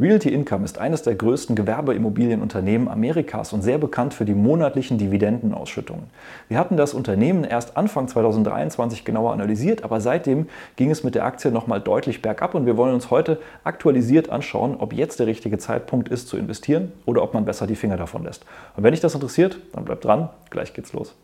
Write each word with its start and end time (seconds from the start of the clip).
Realty 0.00 0.30
Income 0.30 0.64
ist 0.64 0.78
eines 0.78 1.02
der 1.02 1.14
größten 1.14 1.54
Gewerbeimmobilienunternehmen 1.54 2.88
Amerikas 2.88 3.52
und 3.52 3.60
sehr 3.60 3.76
bekannt 3.76 4.14
für 4.14 4.24
die 4.24 4.34
monatlichen 4.34 4.96
Dividendenausschüttungen. 4.96 6.06
Wir 6.48 6.58
hatten 6.58 6.78
das 6.78 6.94
Unternehmen 6.94 7.44
erst 7.44 7.76
Anfang 7.76 8.08
2023 8.08 9.04
genauer 9.04 9.34
analysiert, 9.34 9.84
aber 9.84 10.00
seitdem 10.00 10.48
ging 10.76 10.90
es 10.90 11.04
mit 11.04 11.14
der 11.14 11.26
Aktie 11.26 11.50
nochmal 11.50 11.82
deutlich 11.82 12.22
bergab 12.22 12.54
und 12.54 12.64
wir 12.64 12.78
wollen 12.78 12.94
uns 12.94 13.10
heute 13.10 13.40
aktualisiert 13.62 14.30
anschauen, 14.30 14.76
ob 14.78 14.94
jetzt 14.94 15.20
der 15.20 15.26
richtige 15.26 15.58
Zeitpunkt 15.58 16.08
ist 16.08 16.28
zu 16.28 16.38
investieren 16.38 16.92
oder 17.04 17.22
ob 17.22 17.34
man 17.34 17.44
besser 17.44 17.66
die 17.66 17.76
Finger 17.76 17.98
davon 17.98 18.24
lässt. 18.24 18.46
Und 18.76 18.84
wenn 18.84 18.92
dich 18.92 19.00
das 19.00 19.14
interessiert, 19.14 19.58
dann 19.74 19.84
bleib 19.84 20.00
dran, 20.00 20.30
gleich 20.48 20.72
geht's 20.72 20.94
los. 20.94 21.14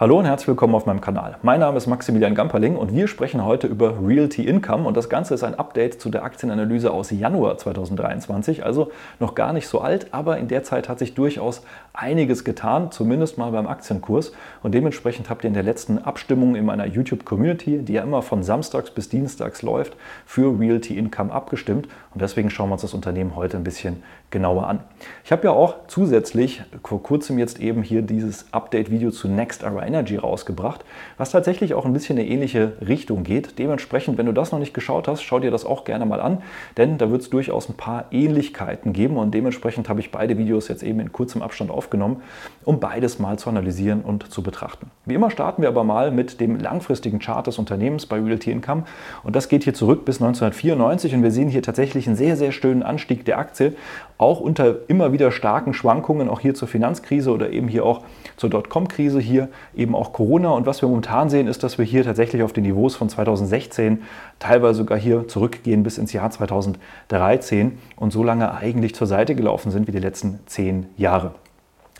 Hallo 0.00 0.18
und 0.18 0.24
herzlich 0.24 0.48
willkommen 0.48 0.74
auf 0.74 0.86
meinem 0.86 1.02
Kanal. 1.02 1.36
Mein 1.42 1.60
Name 1.60 1.76
ist 1.76 1.86
Maximilian 1.86 2.34
Gamperling 2.34 2.74
und 2.74 2.94
wir 2.94 3.06
sprechen 3.06 3.44
heute 3.44 3.66
über 3.66 3.98
Realty 4.02 4.46
Income 4.46 4.88
und 4.88 4.96
das 4.96 5.10
Ganze 5.10 5.34
ist 5.34 5.44
ein 5.44 5.56
Update 5.58 6.00
zu 6.00 6.08
der 6.08 6.24
Aktienanalyse 6.24 6.90
aus 6.90 7.10
Januar 7.10 7.58
2023, 7.58 8.64
also 8.64 8.92
noch 9.18 9.34
gar 9.34 9.52
nicht 9.52 9.68
so 9.68 9.82
alt, 9.82 10.14
aber 10.14 10.38
in 10.38 10.48
der 10.48 10.62
Zeit 10.62 10.88
hat 10.88 10.98
sich 10.98 11.12
durchaus 11.12 11.60
einiges 11.92 12.44
getan, 12.44 12.90
zumindest 12.90 13.36
mal 13.36 13.50
beim 13.50 13.66
Aktienkurs 13.66 14.32
und 14.62 14.72
dementsprechend 14.72 15.28
habt 15.28 15.44
ihr 15.44 15.48
in 15.48 15.54
der 15.54 15.64
letzten 15.64 15.98
Abstimmung 15.98 16.56
in 16.56 16.64
meiner 16.64 16.86
YouTube-Community, 16.86 17.80
die 17.80 17.92
ja 17.92 18.02
immer 18.02 18.22
von 18.22 18.42
Samstags 18.42 18.90
bis 18.92 19.10
Dienstags 19.10 19.60
läuft, 19.60 19.98
für 20.24 20.58
Realty 20.58 20.96
Income 20.96 21.30
abgestimmt 21.30 21.88
und 22.14 22.22
deswegen 22.22 22.48
schauen 22.48 22.70
wir 22.70 22.72
uns 22.72 22.82
das 22.82 22.94
Unternehmen 22.94 23.36
heute 23.36 23.58
ein 23.58 23.64
bisschen 23.64 24.02
genauer 24.30 24.66
an. 24.66 24.80
Ich 25.24 25.32
habe 25.32 25.44
ja 25.44 25.50
auch 25.50 25.74
zusätzlich 25.88 26.62
vor 26.84 27.02
kurzem 27.02 27.38
jetzt 27.38 27.60
eben 27.60 27.82
hier 27.82 28.02
dieses 28.02 28.46
Update-Video 28.52 29.10
zu 29.10 29.28
Next 29.28 29.62
Era 29.62 29.86
Energy 29.86 30.16
rausgebracht, 30.16 30.84
was 31.18 31.30
tatsächlich 31.30 31.74
auch 31.74 31.84
ein 31.84 31.92
bisschen 31.92 32.18
eine 32.18 32.26
ähnliche 32.26 32.72
Richtung 32.86 33.24
geht. 33.24 33.58
Dementsprechend, 33.58 34.18
wenn 34.18 34.26
du 34.26 34.32
das 34.32 34.52
noch 34.52 34.58
nicht 34.58 34.74
geschaut 34.74 35.08
hast, 35.08 35.22
schau 35.22 35.38
dir 35.38 35.50
das 35.50 35.64
auch 35.64 35.84
gerne 35.84 36.06
mal 36.06 36.20
an, 36.20 36.42
denn 36.76 36.98
da 36.98 37.10
wird 37.10 37.22
es 37.22 37.30
durchaus 37.30 37.68
ein 37.68 37.74
paar 37.74 38.06
Ähnlichkeiten 38.10 38.92
geben 38.92 39.16
und 39.16 39.32
dementsprechend 39.32 39.88
habe 39.88 40.00
ich 40.00 40.10
beide 40.10 40.38
Videos 40.38 40.68
jetzt 40.68 40.82
eben 40.82 41.00
in 41.00 41.12
kurzem 41.12 41.42
Abstand 41.42 41.70
aufgenommen, 41.70 42.22
um 42.64 42.80
beides 42.80 43.18
mal 43.18 43.38
zu 43.38 43.50
analysieren 43.50 44.02
und 44.02 44.30
zu 44.30 44.42
betrachten. 44.42 44.90
Wie 45.06 45.14
immer 45.14 45.30
starten 45.30 45.62
wir 45.62 45.68
aber 45.68 45.84
mal 45.84 46.10
mit 46.10 46.40
dem 46.40 46.58
langfristigen 46.58 47.18
Chart 47.18 47.46
des 47.46 47.58
Unternehmens 47.58 48.06
bei 48.06 48.20
Realty 48.20 48.50
Income 48.50 48.84
und 49.22 49.34
das 49.34 49.48
geht 49.48 49.64
hier 49.64 49.74
zurück 49.74 50.04
bis 50.04 50.16
1994 50.16 51.14
und 51.14 51.22
wir 51.22 51.30
sehen 51.30 51.48
hier 51.48 51.62
tatsächlich 51.62 52.06
einen 52.06 52.16
sehr, 52.16 52.36
sehr 52.36 52.52
schönen 52.52 52.82
Anstieg 52.82 53.24
der 53.24 53.38
Aktie, 53.38 53.74
auch 54.20 54.40
unter 54.40 54.88
immer 54.88 55.12
wieder 55.12 55.32
starken 55.32 55.72
Schwankungen, 55.72 56.28
auch 56.28 56.40
hier 56.40 56.54
zur 56.54 56.68
Finanzkrise 56.68 57.30
oder 57.30 57.50
eben 57.50 57.68
hier 57.68 57.84
auch 57.84 58.02
zur 58.36 58.50
Dotcom-Krise, 58.50 59.20
hier 59.20 59.48
eben 59.74 59.94
auch 59.94 60.12
Corona. 60.12 60.50
Und 60.50 60.66
was 60.66 60.82
wir 60.82 60.88
momentan 60.88 61.30
sehen, 61.30 61.46
ist, 61.46 61.62
dass 61.62 61.78
wir 61.78 61.84
hier 61.84 62.04
tatsächlich 62.04 62.42
auf 62.42 62.52
den 62.52 62.64
Niveaus 62.64 62.96
von 62.96 63.08
2016, 63.08 64.02
teilweise 64.38 64.78
sogar 64.78 64.98
hier 64.98 65.26
zurückgehen 65.28 65.82
bis 65.82 65.98
ins 65.98 66.12
Jahr 66.12 66.30
2013 66.30 67.78
und 67.96 68.12
so 68.12 68.22
lange 68.22 68.54
eigentlich 68.54 68.94
zur 68.94 69.06
Seite 69.06 69.34
gelaufen 69.34 69.70
sind 69.70 69.88
wie 69.88 69.92
die 69.92 69.98
letzten 69.98 70.40
zehn 70.46 70.86
Jahre. 70.96 71.32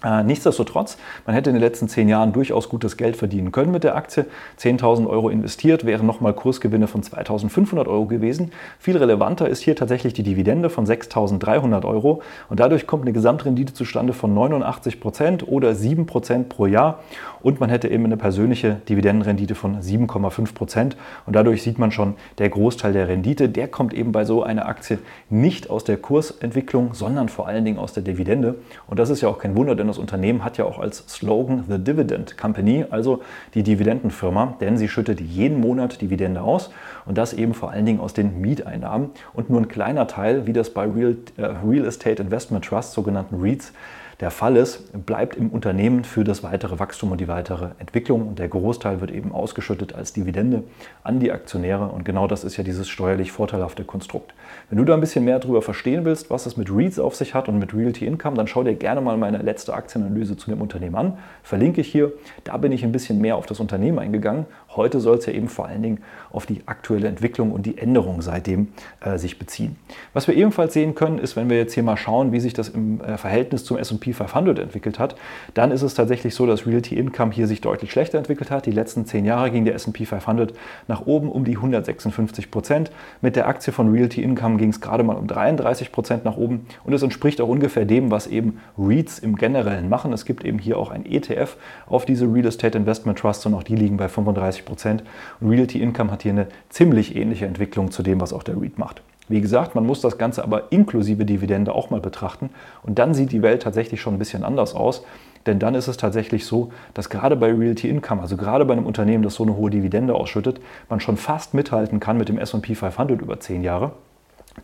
Äh, 0.03 0.23
nichtsdestotrotz, 0.25 0.97
man 1.27 1.35
hätte 1.35 1.51
in 1.51 1.57
den 1.57 1.63
letzten 1.63 1.87
zehn 1.89 2.09
Jahren 2.09 2.33
durchaus 2.33 2.71
gutes 2.71 2.97
Geld 2.97 3.17
verdienen 3.17 3.53
können 3.53 3.71
mit 3.71 3.85
der 3.85 3.97
Aktie. 3.97 4.25
10.000 4.59 5.07
Euro 5.07 5.29
investiert, 5.29 5.85
wären 5.85 6.07
nochmal 6.07 6.33
Kursgewinne 6.33 6.87
von 6.87 7.03
2.500 7.03 7.87
Euro 7.87 8.07
gewesen. 8.07 8.51
Viel 8.79 8.97
relevanter 8.97 9.49
ist 9.49 9.61
hier 9.61 9.77
tatsächlich 9.77 10.15
die 10.15 10.23
Dividende 10.23 10.71
von 10.71 10.87
6.300 10.87 11.85
Euro 11.85 12.23
und 12.49 12.61
dadurch 12.61 12.87
kommt 12.87 13.03
eine 13.03 13.13
Gesamtrendite 13.13 13.75
zustande 13.75 14.15
von 14.15 14.33
89 14.33 15.01
Prozent 15.01 15.47
oder 15.47 15.75
7 15.75 16.07
Prozent 16.07 16.49
pro 16.49 16.65
Jahr 16.65 17.01
und 17.43 17.61
man 17.61 17.69
hätte 17.69 17.89
eben 17.89 18.07
eine 18.07 18.17
persönliche 18.17 18.81
Dividendenrendite 18.89 19.55
von 19.55 19.81
7,5 19.81 20.55
Prozent 20.55 20.97
und 21.27 21.37
dadurch 21.37 21.63
sieht 21.63 21.79
man 21.79 21.93
schon, 21.93 22.15
der 22.39 22.49
Großteil 22.49 22.95
der 22.95 23.09
Rendite, 23.09 23.51
der 23.51 23.69
kommt 23.69 23.93
eben 23.93 24.13
bei 24.13 24.25
so 24.25 24.43
einer 24.43 24.67
Aktie 24.67 24.99
nicht 25.29 25.69
aus 25.69 25.85
der 25.85 25.99
Kursentwicklung, 25.99 26.95
sondern 26.95 27.29
vor 27.29 27.47
allen 27.47 27.67
Dingen 27.67 27.79
aus 27.79 27.93
der 27.93 28.03
Dividende 28.03 28.55
und 28.87 28.99
das 28.99 29.11
ist 29.11 29.21
ja 29.21 29.29
auch 29.29 29.39
kein 29.39 29.57
Wunder, 29.57 29.75
denn 29.75 29.90
das 29.91 29.99
Unternehmen 29.99 30.45
hat 30.45 30.57
ja 30.57 30.65
auch 30.65 30.79
als 30.79 31.05
Slogan 31.09 31.65
The 31.69 31.79
Dividend 31.79 32.39
Company, 32.39 32.87
also 32.91 33.21
die 33.55 33.63
Dividendenfirma, 33.63 34.57
denn 34.61 34.77
sie 34.77 34.89
schüttet 34.89 35.21
jeden 35.21 35.61
Monat 35.61 36.01
Dividende 36.01 36.41
aus 36.41 36.71
und 37.07 37.19
das 37.19 37.33
eben 37.33 37.55
vor 37.55 37.71
allen 37.71 37.85
Dingen 37.85 38.01
aus 38.01 38.15
den 38.15 38.41
Mieteinnahmen. 38.41 39.11
Und 39.33 39.51
nur 39.51 39.61
ein 39.61 39.69
kleiner 39.69 40.07
Teil, 40.07 40.47
wie 40.47 40.53
das 40.53 40.71
bei 40.71 40.85
Real, 40.85 41.17
äh, 41.37 41.45
Real 41.45 41.85
Estate 41.87 42.23
Investment 42.23 42.65
Trust, 42.65 42.93
sogenannten 42.93 43.41
REITs, 43.41 43.73
der 44.21 44.31
Fall 44.31 44.57
ist, 44.57 45.07
bleibt 45.07 45.35
im 45.35 45.49
Unternehmen 45.49 46.05
für 46.05 46.25
das 46.25 46.43
weitere 46.43 46.79
Wachstum 46.79 47.11
und 47.13 47.21
die 47.21 47.29
weitere 47.29 47.69
Entwicklung. 47.79 48.29
Und 48.29 48.39
der 48.39 48.49
Großteil 48.49 49.01
wird 49.01 49.11
eben 49.11 49.33
ausgeschüttet 49.33 49.95
als 49.95 50.13
Dividende 50.13 50.63
an 51.03 51.21
die 51.21 51.33
Aktionäre. 51.33 51.89
Und 51.89 52.05
genau 52.05 52.27
das 52.27 52.45
ist 52.45 52.59
ja 52.59 52.63
dieses 52.63 52.91
steuerlich 52.91 53.33
vorteilhafte 53.33 53.85
Konstrukt. 53.85 54.35
Wenn 54.69 54.77
du 54.77 54.85
da 54.85 54.93
ein 54.93 55.01
bisschen 55.01 55.25
mehr 55.25 55.39
darüber 55.39 55.63
verstehen 55.63 56.05
willst, 56.05 56.29
was 56.29 56.45
es 56.45 56.59
mit 56.59 56.71
REITs 56.71 56.99
auf 56.99 57.17
sich 57.17 57.35
hat 57.35 57.49
und 57.49 57.59
mit 57.59 57.73
Realty 57.73 58.05
Income, 58.05 58.37
dann 58.37 58.47
schau 58.47 58.63
dir 58.63 58.75
gerne 58.75 59.01
mal 59.01 59.17
meine 59.17 59.39
letzte 59.39 59.73
Aktienanalyse 59.73 60.37
zu 60.37 60.51
dem 60.51 60.61
Unternehmen 60.61 60.97
an. 60.97 61.19
Verlinke 61.43 61.81
ich 61.81 61.89
hier. 61.89 62.13
Da 62.45 62.59
bin 62.59 62.73
ich 62.73 62.85
ein 62.85 62.93
bisschen 62.93 63.23
mehr 63.23 63.37
auf 63.37 63.47
das 63.47 63.59
Unternehmen 63.59 63.99
eingegangen. 63.99 64.45
Heute 64.77 65.01
soll 65.01 65.17
es 65.17 65.27
ja 65.27 65.33
eben 65.33 65.49
vor 65.49 65.67
allen 65.67 65.83
Dingen 65.83 65.99
auf 66.31 66.45
die 66.45 66.63
aktuelle 66.67 67.09
Entwicklung 67.09 67.53
und 67.53 67.65
die 67.65 67.79
Änderungen 67.79 68.21
seitdem 68.21 68.69
äh, 69.01 69.17
sich 69.17 69.39
beziehen. 69.39 69.77
Was 70.13 70.29
wir 70.29 70.37
ebenfalls 70.37 70.75
sehen 70.75 70.95
können, 70.95 71.19
ist, 71.19 71.37
wenn 71.37 71.49
wir 71.49 71.57
jetzt 71.57 71.73
hier 71.73 71.83
mal 71.83 71.97
schauen, 71.97 72.33
wie 72.33 72.41
sich 72.41 72.53
das 72.53 72.69
im 72.69 73.01
äh, 73.01 73.17
Verhältnis 73.17 73.65
zum 73.65 73.79
S&P 73.79 74.10
500 74.13 74.59
entwickelt 74.59 74.99
hat, 74.99 75.17
dann 75.55 75.71
ist 75.71 75.83
es 75.83 75.95
tatsächlich 75.95 76.35
so, 76.35 76.47
dass 76.47 76.67
Realty 76.67 76.97
Income 76.97 77.33
hier 77.33 77.47
sich 77.47 77.61
deutlich 77.61 77.93
schlechter 77.93 78.19
entwickelt 78.19 78.51
hat. 78.51 78.67
Die 78.67 78.71
letzten 78.71 79.07
zehn 79.07 79.25
Jahre 79.25 79.51
ging 79.51 79.65
der 79.65 79.75
S&P 79.75 80.05
500 80.05 80.55
nach 80.89 81.07
oben 81.07 81.31
um 81.31 81.45
die 81.45 81.57
156 81.57 82.51
Prozent. 82.51 82.91
Mit 83.21 83.37
der 83.37 83.49
Aktie 83.49 83.73
von 83.73 83.91
Realty 83.91 84.23
Income 84.23 84.59
ging 84.59 84.71
es 84.71 84.81
gerade 84.81 85.03
mal 85.03 85.17
um 85.17 85.27
33 85.27 85.93
Prozent 85.93 86.25
nach 86.25 86.37
oben 86.37 86.67
und 86.85 86.93
es 86.93 87.03
entspricht 87.03 87.41
auch 87.41 87.49
ungefähr 87.49 87.85
dem, 87.85 88.11
was 88.11 88.27
eben 88.27 88.61
REITs 88.79 89.19
im 89.19 89.37
Generellen 89.37 89.89
machen. 89.89 90.13
Es 90.13 90.25
gibt 90.25 90.45
eben 90.45 90.59
hier 90.59 90.79
auch 90.79 90.91
ein 90.91 91.05
ETF 91.05 91.57
auf 91.87 92.05
diese 92.05 92.27
Real 92.27 92.47
Estate 92.47 92.77
Investment 92.79 93.19
Trusts 93.19 93.47
und 93.47 93.55
auch 93.55 93.63
die 93.63 93.77
liegen 93.77 93.97
bei 93.97 94.09
35 94.09 94.65
Prozent. 94.65 95.05
Realty 95.43 95.81
Income 95.83 96.11
hat 96.11 96.23
hier 96.23 96.33
eine 96.33 96.47
ziemlich 96.69 97.17
ähnliche 97.17 97.47
Entwicklung 97.47 97.91
zu 97.91 98.03
dem, 98.03 98.21
was 98.21 98.33
auch 98.33 98.43
der 98.43 98.61
REIT 98.61 98.79
macht. 98.79 99.03
Wie 99.31 99.41
gesagt, 99.41 99.77
man 99.77 99.87
muss 99.87 100.01
das 100.01 100.19
Ganze 100.19 100.43
aber 100.43 100.73
inklusive 100.73 101.25
Dividende 101.25 101.73
auch 101.73 101.91
mal 101.91 102.01
betrachten 102.01 102.51
und 102.83 102.99
dann 102.99 103.15
sieht 103.15 103.31
die 103.31 103.43
Welt 103.43 103.63
tatsächlich 103.63 104.01
schon 104.01 104.15
ein 104.15 104.19
bisschen 104.19 104.43
anders 104.43 104.75
aus. 104.75 105.05
Denn 105.47 105.61
dann 105.61 105.77
ist 105.77 105.87
es 105.87 105.97
tatsächlich 105.97 106.45
so, 106.45 106.71
dass 106.95 107.11
gerade 107.11 107.37
bei 107.37 107.53
Realty 107.53 107.89
Income, 107.89 108.21
also 108.21 108.37
gerade 108.37 108.65
bei 108.65 108.73
einem 108.73 108.87
Unternehmen, 108.87 109.23
das 109.23 109.37
so 109.37 109.45
eine 109.45 109.55
hohe 109.55 109.71
Dividende 109.71 110.17
ausschüttet, 110.17 110.61
man 110.89 110.99
schon 110.99 111.17
fast 111.17 111.55
mithalten 111.55 112.01
kann 112.01 112.19
mit 112.19 112.29
dem 112.29 112.39
SP 112.43 112.75
500 112.75 113.23
über 113.23 113.39
10 113.39 113.63
Jahre. 113.63 113.93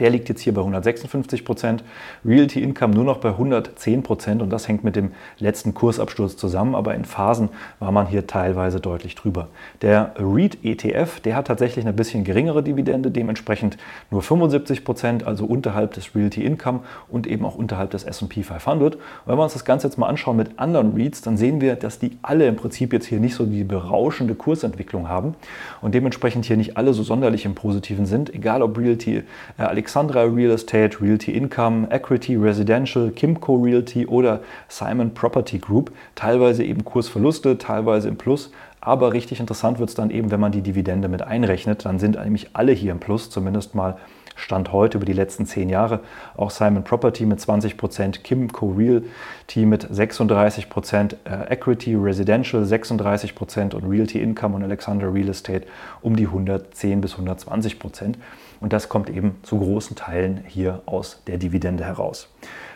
Der 0.00 0.10
liegt 0.10 0.28
jetzt 0.28 0.40
hier 0.40 0.52
bei 0.52 0.60
156 0.60 1.44
Prozent, 1.44 1.84
Realty 2.24 2.60
Income 2.62 2.94
nur 2.94 3.04
noch 3.04 3.18
bei 3.18 3.30
110 3.30 4.02
Prozent 4.02 4.42
und 4.42 4.50
das 4.50 4.66
hängt 4.66 4.82
mit 4.82 4.96
dem 4.96 5.12
letzten 5.38 5.74
Kursabsturz 5.74 6.36
zusammen, 6.36 6.74
aber 6.74 6.94
in 6.94 7.04
Phasen 7.04 7.50
war 7.78 7.92
man 7.92 8.06
hier 8.06 8.26
teilweise 8.26 8.80
deutlich 8.80 9.14
drüber. 9.14 9.48
Der 9.82 10.12
REIT 10.18 10.64
ETF, 10.64 11.20
der 11.20 11.36
hat 11.36 11.46
tatsächlich 11.46 11.84
eine 11.84 11.94
bisschen 11.94 12.24
geringere 12.24 12.64
Dividende, 12.64 13.12
dementsprechend 13.12 13.78
nur 14.10 14.22
75 14.22 14.84
Prozent, 14.84 15.24
also 15.24 15.46
unterhalb 15.46 15.94
des 15.94 16.14
Realty 16.16 16.44
Income 16.44 16.80
und 17.08 17.26
eben 17.28 17.44
auch 17.44 17.54
unterhalb 17.54 17.90
des 17.90 18.04
S&P 18.04 18.42
500. 18.42 18.96
Und 18.96 19.00
wenn 19.24 19.38
wir 19.38 19.44
uns 19.44 19.52
das 19.52 19.64
Ganze 19.64 19.86
jetzt 19.86 19.98
mal 19.98 20.08
anschauen 20.08 20.36
mit 20.36 20.58
anderen 20.58 20.94
REITs, 20.94 21.22
dann 21.22 21.36
sehen 21.36 21.60
wir, 21.60 21.76
dass 21.76 22.00
die 22.00 22.18
alle 22.22 22.48
im 22.48 22.56
Prinzip 22.56 22.92
jetzt 22.92 23.06
hier 23.06 23.20
nicht 23.20 23.36
so 23.36 23.46
die 23.46 23.64
berauschende 23.64 24.34
Kursentwicklung 24.34 25.08
haben 25.08 25.36
und 25.80 25.94
dementsprechend 25.94 26.44
hier 26.44 26.56
nicht 26.56 26.76
alle 26.76 26.92
so 26.92 27.04
sonderlich 27.04 27.44
im 27.44 27.54
Positiven 27.54 28.04
sind, 28.04 28.34
egal 28.34 28.62
ob 28.62 28.76
Realty 28.76 29.22
äh, 29.58 29.75
Alexandra 29.76 30.22
Real 30.22 30.52
Estate, 30.52 31.02
Realty 31.02 31.32
Income, 31.32 31.88
Equity 31.90 32.34
Residential, 32.34 33.10
Kimco 33.10 33.56
Realty 33.56 34.06
oder 34.06 34.40
Simon 34.68 35.12
Property 35.12 35.58
Group. 35.58 35.92
Teilweise 36.14 36.64
eben 36.64 36.82
Kursverluste, 36.82 37.58
teilweise 37.58 38.08
im 38.08 38.16
Plus. 38.16 38.52
Aber 38.80 39.12
richtig 39.12 39.38
interessant 39.38 39.78
wird 39.78 39.90
es 39.90 39.94
dann 39.94 40.08
eben, 40.08 40.30
wenn 40.30 40.40
man 40.40 40.50
die 40.50 40.62
Dividende 40.62 41.08
mit 41.08 41.20
einrechnet. 41.20 41.84
Dann 41.84 41.98
sind 41.98 42.16
nämlich 42.16 42.48
alle 42.54 42.72
hier 42.72 42.90
im 42.90 43.00
Plus, 43.00 43.28
zumindest 43.28 43.74
mal 43.74 43.98
Stand 44.34 44.72
heute 44.72 44.96
über 44.96 45.04
die 45.04 45.12
letzten 45.12 45.44
zehn 45.44 45.68
Jahre. 45.68 46.00
Auch 46.38 46.50
Simon 46.50 46.82
Property 46.82 47.26
mit 47.26 47.38
20 47.38 47.76
Prozent, 47.76 48.24
Kimco 48.24 48.70
Realty 48.70 49.66
mit 49.66 49.86
36 49.90 50.70
Prozent, 50.70 51.16
äh, 51.24 51.52
Equity 51.52 51.96
Residential 51.96 52.64
36 52.64 53.34
Prozent 53.34 53.74
und 53.74 53.84
Realty 53.84 54.22
Income 54.22 54.56
und 54.56 54.62
Alexander 54.62 55.12
Real 55.12 55.28
Estate 55.28 55.66
um 56.00 56.16
die 56.16 56.26
110 56.26 57.02
bis 57.02 57.12
120 57.12 57.78
Prozent. 57.78 58.16
Und 58.66 58.72
das 58.72 58.88
kommt 58.88 59.08
eben 59.10 59.36
zu 59.44 59.60
großen 59.60 59.94
Teilen 59.94 60.40
hier 60.44 60.82
aus 60.86 61.22
der 61.28 61.38
Dividende 61.38 61.84
heraus. 61.84 62.28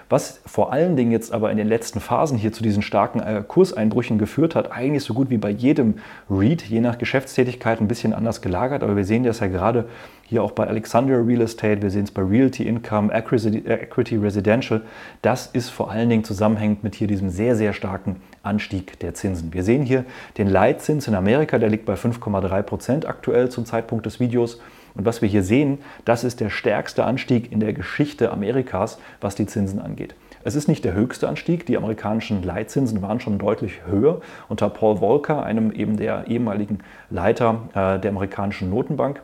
Was 0.09 0.41
vor 0.47 0.73
allen 0.73 0.95
Dingen 0.95 1.11
jetzt 1.11 1.33
aber 1.33 1.51
in 1.51 1.57
den 1.57 1.67
letzten 1.67 1.99
Phasen 1.99 2.39
hier 2.39 2.53
zu 2.53 2.63
diesen 2.63 2.81
starken 2.81 3.19
äh, 3.19 3.43
Kurseinbrüchen 3.47 4.17
geführt 4.17 4.55
hat, 4.55 4.71
eigentlich 4.71 5.03
so 5.03 5.15
gut 5.15 5.31
wie 5.31 5.37
bei 5.37 5.51
jedem 5.51 5.95
REIT, 6.31 6.63
je 6.63 6.81
nach 6.81 6.97
Geschäftstätigkeit 6.97 7.81
ein 7.81 7.89
bisschen 7.89 8.15
anders 8.15 8.41
gelagert, 8.41 8.85
aber 8.85 8.95
wir 8.95 9.05
sehen 9.05 9.25
das 9.25 9.41
ja 9.41 9.49
gerade 9.49 9.89
hier 10.23 10.45
auch 10.45 10.53
bei 10.53 10.69
Alexandria 10.69 11.19
Real 11.19 11.41
Estate, 11.41 11.83
wir 11.83 11.91
sehen 11.91 12.05
es 12.05 12.13
bei 12.13 12.23
Realty 12.23 12.69
Income, 12.69 13.13
Equity 13.13 14.17
Residential. 14.17 14.83
Das 15.23 15.49
ist 15.49 15.71
vor 15.71 15.91
allen 15.91 16.09
Dingen 16.09 16.23
zusammenhängend 16.23 16.85
mit 16.85 16.95
hier 16.95 17.09
diesem 17.09 17.31
sehr, 17.31 17.57
sehr 17.57 17.73
starken 17.73 18.23
Anstieg 18.45 19.01
der 19.01 19.15
Zinsen. 19.15 19.53
Wir 19.53 19.65
sehen 19.65 19.83
hier 19.83 20.05
den 20.39 20.47
Leitzins 20.47 21.09
in 21.09 21.17
Amerika, 21.17 21.59
der 21.59 21.69
liegt 21.69 21.85
bei 21.85 21.95
5,3 21.95 22.63
Prozent 22.63 23.07
aktuell 23.07 23.49
zum 23.49 23.67
Zeitpunkt 23.67 24.07
des 24.07 24.21
Videos. 24.21 24.61
Und 24.95 25.05
was 25.05 25.23
wir 25.23 25.29
hier 25.29 25.43
sehen, 25.43 25.79
das 26.05 26.25
ist 26.25 26.41
der 26.41 26.51
stärkste 26.51 27.05
Anstieg 27.05 27.53
in 27.53 27.61
der 27.61 27.73
Geschichte 27.73 28.31
Amerikas, 28.31 28.99
was 29.21 29.35
die 29.35 29.47
Zinsen 29.47 29.81
angeht. 29.81 30.15
Es 30.43 30.55
ist 30.55 30.69
nicht 30.69 30.85
der 30.85 30.95
höchste 30.95 31.29
Anstieg. 31.29 31.67
Die 31.67 31.77
amerikanischen 31.77 32.43
Leitzinsen 32.43 33.03
waren 33.03 33.21
schon 33.21 33.39
deutlich 33.39 33.85
höher 33.87 34.21
unter 34.49 34.71
Paul 34.71 34.99
Volcker, 34.99 35.43
einem 35.43 35.71
eben 35.71 35.97
der 35.97 36.29
ehemaligen 36.29 36.79
Leiter 37.11 37.69
äh, 37.75 37.99
der 37.99 38.11
amerikanischen 38.11 38.71
Notenbank. 38.71 39.21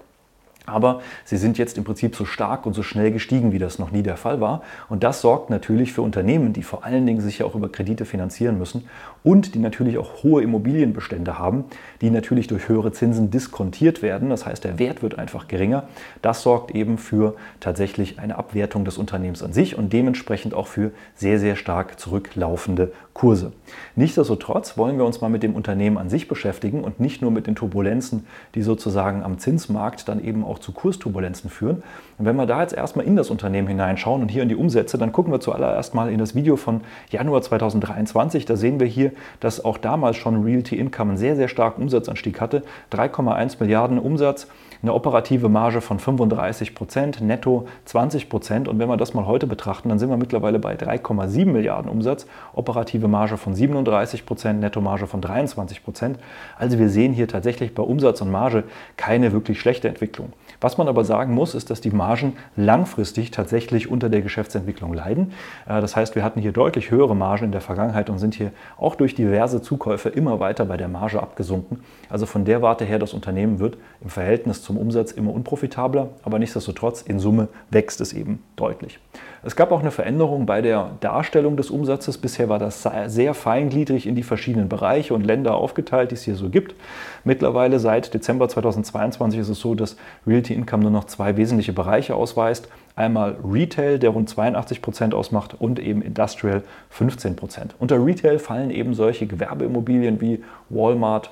Aber 0.66 1.00
sie 1.24 1.36
sind 1.36 1.58
jetzt 1.58 1.78
im 1.78 1.84
Prinzip 1.84 2.16
so 2.16 2.24
stark 2.24 2.66
und 2.66 2.74
so 2.74 2.82
schnell 2.82 3.12
gestiegen, 3.12 3.52
wie 3.52 3.58
das 3.58 3.78
noch 3.78 3.90
nie 3.90 4.02
der 4.02 4.16
Fall 4.16 4.40
war. 4.40 4.62
Und 4.88 5.02
das 5.02 5.20
sorgt 5.20 5.50
natürlich 5.50 5.92
für 5.92 6.02
Unternehmen, 6.02 6.52
die 6.52 6.62
vor 6.62 6.84
allen 6.84 7.06
Dingen 7.06 7.20
sich 7.20 7.38
ja 7.38 7.46
auch 7.46 7.54
über 7.54 7.70
Kredite 7.70 8.04
finanzieren 8.04 8.58
müssen 8.58 8.88
und 9.22 9.54
die 9.54 9.58
natürlich 9.58 9.98
auch 9.98 10.22
hohe 10.22 10.42
Immobilienbestände 10.42 11.38
haben, 11.38 11.64
die 12.00 12.10
natürlich 12.10 12.46
durch 12.46 12.68
höhere 12.68 12.92
Zinsen 12.92 13.30
diskontiert 13.30 14.02
werden. 14.02 14.30
Das 14.30 14.46
heißt, 14.46 14.64
der 14.64 14.78
Wert 14.78 15.02
wird 15.02 15.18
einfach 15.18 15.48
geringer. 15.48 15.84
Das 16.22 16.42
sorgt 16.42 16.74
eben 16.74 16.98
für 16.98 17.34
tatsächlich 17.60 18.18
eine 18.18 18.38
Abwertung 18.38 18.84
des 18.84 18.98
Unternehmens 18.98 19.42
an 19.42 19.52
sich 19.52 19.76
und 19.76 19.92
dementsprechend 19.92 20.54
auch 20.54 20.66
für 20.66 20.92
sehr, 21.14 21.38
sehr 21.38 21.56
stark 21.56 21.98
zurücklaufende 21.98 22.92
Kurse. 23.14 23.52
Nichtsdestotrotz 23.94 24.76
wollen 24.76 24.98
wir 24.98 25.06
uns 25.06 25.20
mal 25.20 25.30
mit 25.30 25.42
dem 25.42 25.54
Unternehmen 25.54 25.96
an 25.96 26.10
sich 26.10 26.28
beschäftigen 26.28 26.84
und 26.84 27.00
nicht 27.00 27.22
nur 27.22 27.30
mit 27.30 27.46
den 27.46 27.54
Turbulenzen, 27.54 28.26
die 28.54 28.62
sozusagen 28.62 29.22
am 29.22 29.38
Zinsmarkt 29.38 30.06
dann 30.08 30.22
eben 30.22 30.44
auch 30.44 30.55
auch 30.56 30.58
zu 30.58 30.72
Kursturbulenzen 30.72 31.50
führen. 31.50 31.82
Und 32.18 32.24
wenn 32.24 32.36
wir 32.36 32.46
da 32.46 32.62
jetzt 32.62 32.74
erstmal 32.74 33.04
in 33.04 33.16
das 33.16 33.30
Unternehmen 33.30 33.68
hineinschauen 33.68 34.22
und 34.22 34.28
hier 34.30 34.42
in 34.42 34.48
die 34.48 34.56
Umsätze, 34.56 34.96
dann 34.98 35.12
gucken 35.12 35.32
wir 35.32 35.40
zuallererst 35.40 35.94
mal 35.94 36.10
in 36.10 36.18
das 36.18 36.34
Video 36.34 36.56
von 36.56 36.80
Januar 37.10 37.42
2023. 37.42 38.46
Da 38.46 38.56
sehen 38.56 38.80
wir 38.80 38.86
hier, 38.86 39.12
dass 39.40 39.64
auch 39.64 39.78
damals 39.78 40.16
schon 40.16 40.42
Realty 40.42 40.76
Income 40.76 41.10
einen 41.10 41.18
sehr, 41.18 41.36
sehr 41.36 41.48
starken 41.48 41.82
Umsatzanstieg 41.82 42.40
hatte. 42.40 42.62
3,1 42.90 43.56
Milliarden 43.60 43.98
Umsatz 43.98 44.46
eine 44.82 44.94
operative 44.94 45.48
Marge 45.48 45.80
von 45.80 45.98
35 45.98 46.74
Prozent, 46.74 47.20
netto 47.20 47.66
20 47.86 48.28
Prozent. 48.28 48.68
Und 48.68 48.78
wenn 48.78 48.88
wir 48.88 48.96
das 48.96 49.14
mal 49.14 49.26
heute 49.26 49.46
betrachten, 49.46 49.88
dann 49.88 49.98
sind 49.98 50.10
wir 50.10 50.16
mittlerweile 50.16 50.58
bei 50.58 50.74
3,7 50.74 51.46
Milliarden 51.46 51.90
Umsatz, 51.90 52.26
operative 52.54 53.08
Marge 53.08 53.36
von 53.36 53.54
37 53.54 54.26
Prozent, 54.26 54.60
Nettomarge 54.60 55.06
von 55.06 55.20
23 55.20 55.84
Prozent. 55.84 56.18
Also 56.58 56.78
wir 56.78 56.88
sehen 56.88 57.12
hier 57.12 57.28
tatsächlich 57.28 57.74
bei 57.74 57.82
Umsatz 57.82 58.20
und 58.20 58.30
Marge 58.30 58.64
keine 58.96 59.32
wirklich 59.32 59.60
schlechte 59.60 59.88
Entwicklung. 59.88 60.32
Was 60.60 60.78
man 60.78 60.88
aber 60.88 61.04
sagen 61.04 61.34
muss, 61.34 61.54
ist, 61.54 61.70
dass 61.70 61.80
die 61.80 61.90
Margen 61.90 62.34
langfristig 62.56 63.30
tatsächlich 63.30 63.90
unter 63.90 64.08
der 64.08 64.22
Geschäftsentwicklung 64.22 64.94
leiden. 64.94 65.32
Äh, 65.68 65.80
das 65.80 65.96
heißt, 65.96 66.14
wir 66.14 66.24
hatten 66.24 66.40
hier 66.40 66.52
deutlich 66.52 66.90
höhere 66.90 67.14
Margen 67.16 67.46
in 67.46 67.52
der 67.52 67.60
Vergangenheit 67.60 68.10
und 68.10 68.18
sind 68.18 68.34
hier 68.34 68.52
auch 68.76 68.94
durch 68.94 69.14
diverse 69.14 69.62
Zukäufe 69.62 70.08
immer 70.08 70.40
weiter 70.40 70.64
bei 70.64 70.76
der 70.76 70.88
Marge 70.88 71.22
abgesunken. 71.22 71.80
Also 72.08 72.26
von 72.26 72.44
der 72.44 72.62
Warte 72.62 72.84
her, 72.84 72.98
das 72.98 73.14
Unternehmen 73.14 73.58
wird 73.58 73.76
im 74.00 74.10
Verhältnis 74.10 74.62
zum 74.62 74.76
Umsatz 74.76 75.12
immer 75.12 75.32
unprofitabler, 75.32 76.10
aber 76.22 76.38
nichtsdestotrotz 76.38 77.02
in 77.02 77.18
Summe 77.18 77.48
wächst 77.70 78.00
es 78.00 78.12
eben 78.12 78.42
deutlich. 78.56 78.98
Es 79.46 79.54
gab 79.54 79.70
auch 79.70 79.78
eine 79.78 79.92
Veränderung 79.92 80.44
bei 80.44 80.60
der 80.60 80.90
Darstellung 80.98 81.56
des 81.56 81.70
Umsatzes. 81.70 82.18
Bisher 82.18 82.48
war 82.48 82.58
das 82.58 82.84
sehr 83.06 83.32
feingliedrig 83.32 84.08
in 84.08 84.16
die 84.16 84.24
verschiedenen 84.24 84.68
Bereiche 84.68 85.14
und 85.14 85.24
Länder 85.24 85.54
aufgeteilt, 85.54 86.10
die 86.10 86.16
es 86.16 86.24
hier 86.24 86.34
so 86.34 86.48
gibt. 86.48 86.74
Mittlerweile 87.22 87.78
seit 87.78 88.12
Dezember 88.12 88.48
2022 88.48 89.38
ist 89.38 89.48
es 89.48 89.60
so, 89.60 89.76
dass 89.76 89.96
Realty 90.26 90.52
Income 90.52 90.82
nur 90.82 90.90
noch 90.90 91.04
zwei 91.04 91.36
wesentliche 91.36 91.72
Bereiche 91.72 92.16
ausweist. 92.16 92.68
Einmal 92.96 93.36
Retail, 93.48 94.00
der 94.00 94.10
rund 94.10 94.28
82 94.28 94.82
Prozent 94.82 95.14
ausmacht, 95.14 95.54
und 95.56 95.78
eben 95.78 96.02
Industrial 96.02 96.64
15 96.90 97.36
Prozent. 97.36 97.76
Unter 97.78 98.04
Retail 98.04 98.40
fallen 98.40 98.72
eben 98.72 98.94
solche 98.94 99.28
Gewerbeimmobilien 99.28 100.20
wie 100.20 100.42
Walmart, 100.70 101.30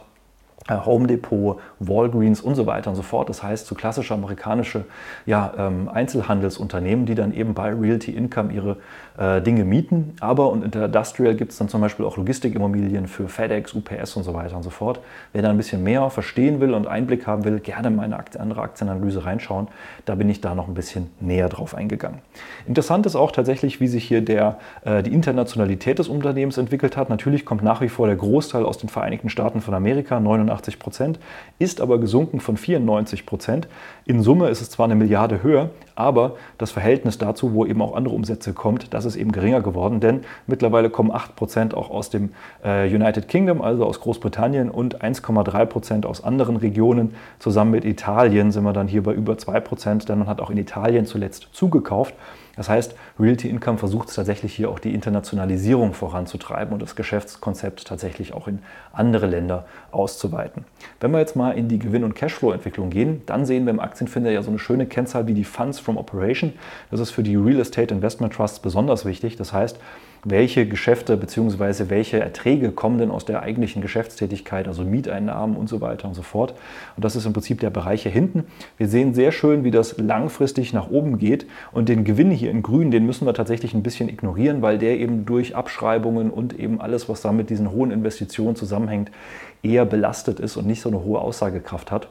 Home 0.70 1.06
Depot, 1.06 1.60
Walgreens 1.78 2.40
und 2.40 2.54
so 2.54 2.66
weiter 2.66 2.88
und 2.88 2.96
so 2.96 3.02
fort. 3.02 3.28
Das 3.28 3.42
heißt, 3.42 3.66
so 3.66 3.74
klassische 3.74 4.14
amerikanische 4.14 4.84
ja, 5.26 5.52
ähm, 5.58 5.90
Einzelhandelsunternehmen, 5.90 7.04
die 7.04 7.14
dann 7.14 7.34
eben 7.34 7.52
bei 7.52 7.74
Realty 7.74 8.12
Income 8.12 8.52
ihre 8.52 8.76
äh, 9.18 9.42
Dinge 9.42 9.64
mieten. 9.64 10.16
Aber 10.20 10.48
und 10.50 10.64
in 10.64 10.70
der 10.70 10.86
Industrial 10.86 11.34
gibt 11.34 11.52
es 11.52 11.58
dann 11.58 11.68
zum 11.68 11.82
Beispiel 11.82 12.06
auch 12.06 12.16
Logistikimmobilien 12.16 13.08
für 13.08 13.28
FedEx, 13.28 13.74
UPS 13.74 14.16
und 14.16 14.22
so 14.22 14.32
weiter 14.32 14.56
und 14.56 14.62
so 14.62 14.70
fort. 14.70 15.00
Wer 15.34 15.42
da 15.42 15.50
ein 15.50 15.58
bisschen 15.58 15.82
mehr 15.82 16.08
verstehen 16.08 16.60
will 16.60 16.72
und 16.72 16.86
Einblick 16.86 17.26
haben 17.26 17.44
will, 17.44 17.60
gerne 17.60 17.88
in 17.88 17.96
meine 17.96 18.18
andere 18.38 18.62
Aktienanalyse 18.62 19.26
reinschauen. 19.26 19.68
Da 20.06 20.14
bin 20.14 20.30
ich 20.30 20.40
da 20.40 20.54
noch 20.54 20.68
ein 20.68 20.74
bisschen 20.74 21.10
näher 21.20 21.50
drauf 21.50 21.74
eingegangen. 21.74 22.20
Interessant 22.66 23.04
ist 23.04 23.16
auch 23.16 23.32
tatsächlich, 23.32 23.80
wie 23.80 23.88
sich 23.88 24.04
hier 24.04 24.22
der, 24.22 24.56
äh, 24.84 25.02
die 25.02 25.12
Internationalität 25.12 25.98
des 25.98 26.08
Unternehmens 26.08 26.56
entwickelt 26.56 26.96
hat. 26.96 27.10
Natürlich 27.10 27.44
kommt 27.44 27.62
nach 27.62 27.82
wie 27.82 27.90
vor 27.90 28.06
der 28.06 28.16
Großteil 28.16 28.64
aus 28.64 28.78
den 28.78 28.88
Vereinigten 28.88 29.28
Staaten 29.28 29.60
von 29.60 29.74
Amerika, 29.74 30.20
89 30.20 30.53
82 30.54 30.78
Prozent, 30.78 31.18
ist 31.58 31.80
aber 31.80 31.98
gesunken 31.98 32.40
von 32.40 32.56
94 32.56 33.26
Prozent. 33.26 33.68
In 34.04 34.22
Summe 34.22 34.48
ist 34.48 34.60
es 34.60 34.70
zwar 34.70 34.84
eine 34.84 34.94
Milliarde 34.94 35.42
höher, 35.42 35.70
aber 35.94 36.36
das 36.58 36.70
Verhältnis 36.70 37.18
dazu, 37.18 37.54
wo 37.54 37.66
eben 37.66 37.80
auch 37.82 37.94
andere 37.94 38.14
Umsätze 38.14 38.52
kommt, 38.52 38.94
das 38.94 39.04
ist 39.04 39.16
eben 39.16 39.32
geringer 39.32 39.60
geworden, 39.60 40.00
denn 40.00 40.20
mittlerweile 40.46 40.90
kommen 40.90 41.10
8 41.10 41.36
Prozent 41.36 41.74
auch 41.74 41.90
aus 41.90 42.10
dem 42.10 42.30
äh, 42.64 42.86
United 42.92 43.28
Kingdom, 43.28 43.62
also 43.62 43.84
aus 43.84 44.00
Großbritannien 44.00 44.70
und 44.70 45.02
1,3 45.02 45.66
Prozent 45.66 46.06
aus 46.06 46.22
anderen 46.22 46.56
Regionen. 46.56 47.14
Zusammen 47.38 47.72
mit 47.72 47.84
Italien 47.84 48.52
sind 48.52 48.64
wir 48.64 48.72
dann 48.72 48.88
hier 48.88 49.02
bei 49.02 49.12
über 49.12 49.38
2 49.38 49.60
Prozent, 49.60 50.08
denn 50.08 50.18
man 50.18 50.28
hat 50.28 50.40
auch 50.40 50.50
in 50.50 50.58
Italien 50.58 51.06
zuletzt 51.06 51.48
zugekauft. 51.52 52.14
Das 52.56 52.68
heißt, 52.68 52.94
Realty 53.18 53.48
Income 53.48 53.78
versucht 53.78 54.08
es 54.08 54.14
tatsächlich 54.14 54.54
hier 54.54 54.70
auch 54.70 54.78
die 54.78 54.94
Internationalisierung 54.94 55.92
voranzutreiben 55.94 56.72
und 56.72 56.82
das 56.82 56.96
Geschäftskonzept 56.96 57.86
tatsächlich 57.86 58.32
auch 58.32 58.48
in 58.48 58.60
andere 58.92 59.26
Länder 59.26 59.66
auszuweiten. 59.90 60.64
Wenn 61.00 61.10
wir 61.10 61.18
jetzt 61.18 61.36
mal 61.36 61.52
in 61.52 61.68
die 61.68 61.78
Gewinn- 61.78 62.04
und 62.04 62.14
Cashflow-Entwicklung 62.14 62.90
gehen, 62.90 63.22
dann 63.26 63.46
sehen 63.46 63.66
wir 63.66 63.72
im 63.72 63.80
Aktienfinder 63.80 64.30
ja 64.30 64.42
so 64.42 64.50
eine 64.50 64.58
schöne 64.58 64.86
Kennzahl 64.86 65.26
wie 65.26 65.34
die 65.34 65.44
Funds 65.44 65.78
from 65.78 65.96
Operation. 65.96 66.52
Das 66.90 67.00
ist 67.00 67.10
für 67.10 67.22
die 67.22 67.36
Real 67.36 67.60
Estate 67.60 67.94
Investment 67.94 68.32
Trusts 68.32 68.58
besonders 68.58 69.04
wichtig. 69.04 69.36
Das 69.36 69.52
heißt, 69.52 69.78
welche 70.24 70.66
Geschäfte 70.66 71.16
bzw. 71.16 71.88
welche 71.88 72.18
Erträge 72.18 72.72
kommen 72.72 72.98
denn 72.98 73.10
aus 73.10 73.24
der 73.24 73.42
eigentlichen 73.42 73.82
Geschäftstätigkeit, 73.82 74.66
also 74.66 74.82
Mieteinnahmen 74.82 75.56
und 75.56 75.68
so 75.68 75.80
weiter 75.80 76.08
und 76.08 76.14
so 76.14 76.22
fort. 76.22 76.54
Und 76.96 77.04
das 77.04 77.16
ist 77.16 77.26
im 77.26 77.32
Prinzip 77.32 77.60
der 77.60 77.70
Bereich 77.70 78.02
hier 78.02 78.12
hinten. 78.12 78.44
Wir 78.78 78.88
sehen 78.88 79.14
sehr 79.14 79.32
schön, 79.32 79.64
wie 79.64 79.70
das 79.70 79.98
langfristig 79.98 80.72
nach 80.72 80.90
oben 80.90 81.18
geht 81.18 81.46
und 81.72 81.88
den 81.88 82.04
Gewinn 82.04 82.30
hier 82.30 82.50
in 82.50 82.62
grün, 82.62 82.90
den 82.90 83.06
müssen 83.06 83.26
wir 83.26 83.34
tatsächlich 83.34 83.74
ein 83.74 83.82
bisschen 83.82 84.08
ignorieren, 84.08 84.62
weil 84.62 84.78
der 84.78 84.98
eben 84.98 85.26
durch 85.26 85.54
Abschreibungen 85.54 86.30
und 86.30 86.58
eben 86.58 86.80
alles, 86.80 87.08
was 87.08 87.20
da 87.20 87.32
mit 87.32 87.50
diesen 87.50 87.70
hohen 87.70 87.90
Investitionen 87.90 88.56
zusammenhängt, 88.56 89.10
eher 89.62 89.84
belastet 89.84 90.40
ist 90.40 90.56
und 90.56 90.66
nicht 90.66 90.80
so 90.80 90.88
eine 90.88 91.04
hohe 91.04 91.20
Aussagekraft 91.20 91.90
hat. 91.90 92.08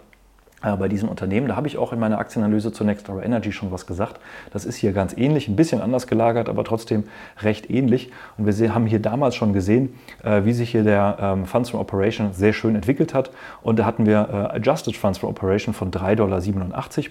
Äh, 0.63 0.77
bei 0.77 0.88
diesen 0.88 1.10
Unternehmen. 1.10 1.50
Da 1.50 1.58
habe 1.58 1.67
ich 1.67 1.77
auch 1.77 1.91
in 1.91 2.00
meiner 2.00 2.20
Aktienanalyse 2.20 2.72
zu 2.72 2.86
Next 2.86 3.10
Hour 3.10 3.22
Energy 3.22 3.51
schon 3.51 3.72
was 3.72 3.86
gesagt. 3.86 4.20
Das 4.53 4.63
ist 4.63 4.77
hier 4.77 4.93
ganz 4.93 5.15
ähnlich, 5.17 5.50
ein 5.50 5.58
bisschen 5.58 5.82
anders 5.82 6.08
gelagert, 6.08 6.48
aber 6.48 6.63
trotzdem 6.63 7.03
recht 7.41 7.70
ähnlich. 7.70 8.12
Und 8.38 8.46
wir 8.46 8.74
haben 8.74 8.86
hier 8.86 9.00
damals 9.00 9.36
schon 9.36 9.51
gesehen, 9.51 9.93
äh, 10.24 10.46
wie 10.46 10.53
sich 10.53 10.72
hier 10.72 10.84
der 10.84 11.17
ähm, 11.20 11.46
Funds 11.46 11.72
from 11.72 11.82
Operation 11.82 12.32
sehr 12.32 12.53
schön 12.53 12.75
entwickelt 12.75 13.13
hat. 13.13 13.32
Und 13.62 13.77
da 13.77 13.86
hatten 13.86 14.05
wir 14.05 14.29
äh, 14.32 14.55
Adjusted 14.55 14.96
Funds 14.96 15.20
from 15.20 15.29
Operation 15.32 15.74
von 15.74 15.91
3,87 15.91 16.15
Dollar 16.15 16.41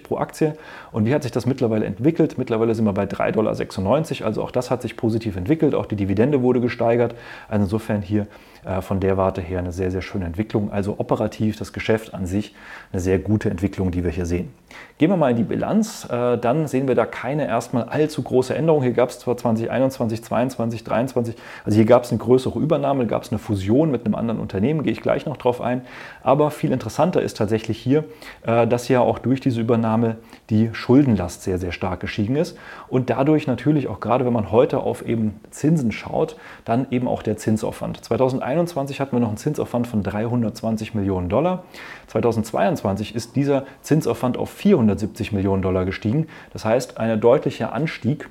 pro 0.01 0.17
Aktie. 0.17 0.57
Und 0.91 1.05
wie 1.05 1.13
hat 1.13 1.21
sich 1.21 1.31
das 1.31 1.45
mittlerweile 1.45 1.85
entwickelt? 1.85 2.39
Mittlerweile 2.39 2.73
sind 2.73 2.85
wir 2.85 2.93
bei 2.93 3.03
3,96 3.03 3.33
Dollar. 3.33 4.25
Also 4.25 4.41
auch 4.41 4.51
das 4.51 4.71
hat 4.71 4.81
sich 4.81 4.97
positiv 4.97 5.35
entwickelt. 5.35 5.75
Auch 5.75 5.85
die 5.85 5.95
Dividende 5.95 6.41
wurde 6.41 6.59
gesteigert. 6.59 7.13
Also 7.47 7.65
insofern 7.65 8.01
hier 8.01 8.25
von 8.79 9.01
der 9.01 9.17
Warte 9.17 9.41
her 9.41 9.59
eine 9.59 9.73
sehr, 9.73 9.91
sehr 9.91 10.01
schöne 10.01 10.23
Entwicklung. 10.23 10.71
Also 10.71 10.95
operativ 10.97 11.57
das 11.57 11.73
Geschäft 11.73 12.13
an 12.13 12.25
sich 12.25 12.55
eine 12.93 13.01
sehr 13.01 13.19
gute 13.19 13.42
gute 13.43 13.49
Entwicklung, 13.49 13.91
die 13.91 14.03
wir 14.03 14.11
hier 14.11 14.25
sehen. 14.25 14.53
Gehen 14.99 15.09
wir 15.09 15.17
mal 15.17 15.31
in 15.31 15.37
die 15.37 15.43
Bilanz, 15.43 16.07
äh, 16.11 16.37
dann 16.37 16.67
sehen 16.67 16.87
wir 16.87 16.93
da 16.93 17.07
keine 17.07 17.47
erstmal 17.47 17.85
allzu 17.85 18.21
große 18.21 18.53
Änderung. 18.53 18.83
Hier 18.83 18.91
gab 18.91 19.09
es 19.09 19.17
zwar 19.17 19.35
2021, 19.35 20.23
2022, 20.23 20.85
2023, 20.85 21.35
also 21.65 21.75
hier 21.75 21.85
gab 21.85 22.03
es 22.03 22.11
eine 22.11 22.19
größere 22.19 22.59
Übernahme, 22.59 23.07
gab 23.07 23.23
es 23.23 23.31
eine 23.31 23.39
Fusion 23.39 23.89
mit 23.89 24.05
einem 24.05 24.13
anderen 24.13 24.39
Unternehmen, 24.39 24.83
gehe 24.83 24.93
ich 24.93 25.01
gleich 25.01 25.25
noch 25.25 25.37
drauf 25.37 25.61
ein. 25.61 25.81
Aber 26.21 26.51
viel 26.51 26.71
interessanter 26.71 27.23
ist 27.23 27.37
tatsächlich 27.37 27.79
hier, 27.79 28.03
äh, 28.43 28.67
dass 28.67 28.87
ja 28.87 28.99
auch 28.99 29.17
durch 29.17 29.39
diese 29.39 29.61
Übernahme 29.61 30.17
die 30.51 30.69
Schuldenlast 30.73 31.41
sehr, 31.41 31.57
sehr 31.57 31.71
stark 31.71 31.99
gestiegen 31.99 32.35
ist 32.35 32.55
und 32.87 33.09
dadurch 33.09 33.47
natürlich 33.47 33.87
auch 33.87 33.99
gerade, 33.99 34.25
wenn 34.25 34.33
man 34.33 34.51
heute 34.51 34.77
auf 34.77 35.03
eben 35.03 35.39
Zinsen 35.49 35.91
schaut, 35.91 36.35
dann 36.65 36.85
eben 36.91 37.07
auch 37.07 37.23
der 37.23 37.37
Zinsaufwand. 37.37 38.05
2021 38.05 38.99
hatten 38.99 39.15
wir 39.15 39.21
noch 39.21 39.29
einen 39.29 39.37
Zinsaufwand 39.37 39.87
von 39.87 40.03
320 40.03 40.93
Millionen 40.93 41.29
Dollar. 41.29 41.63
2022 42.07 43.15
ist 43.15 43.35
dieser 43.35 43.65
Zinsaufwand 43.81 44.37
auf 44.37 44.51
470 44.93 45.31
Millionen 45.31 45.61
Dollar 45.61 45.85
gestiegen. 45.85 46.27
Das 46.51 46.65
heißt, 46.65 46.97
ein 46.97 47.19
deutlicher 47.19 47.73
Anstieg 47.73 48.29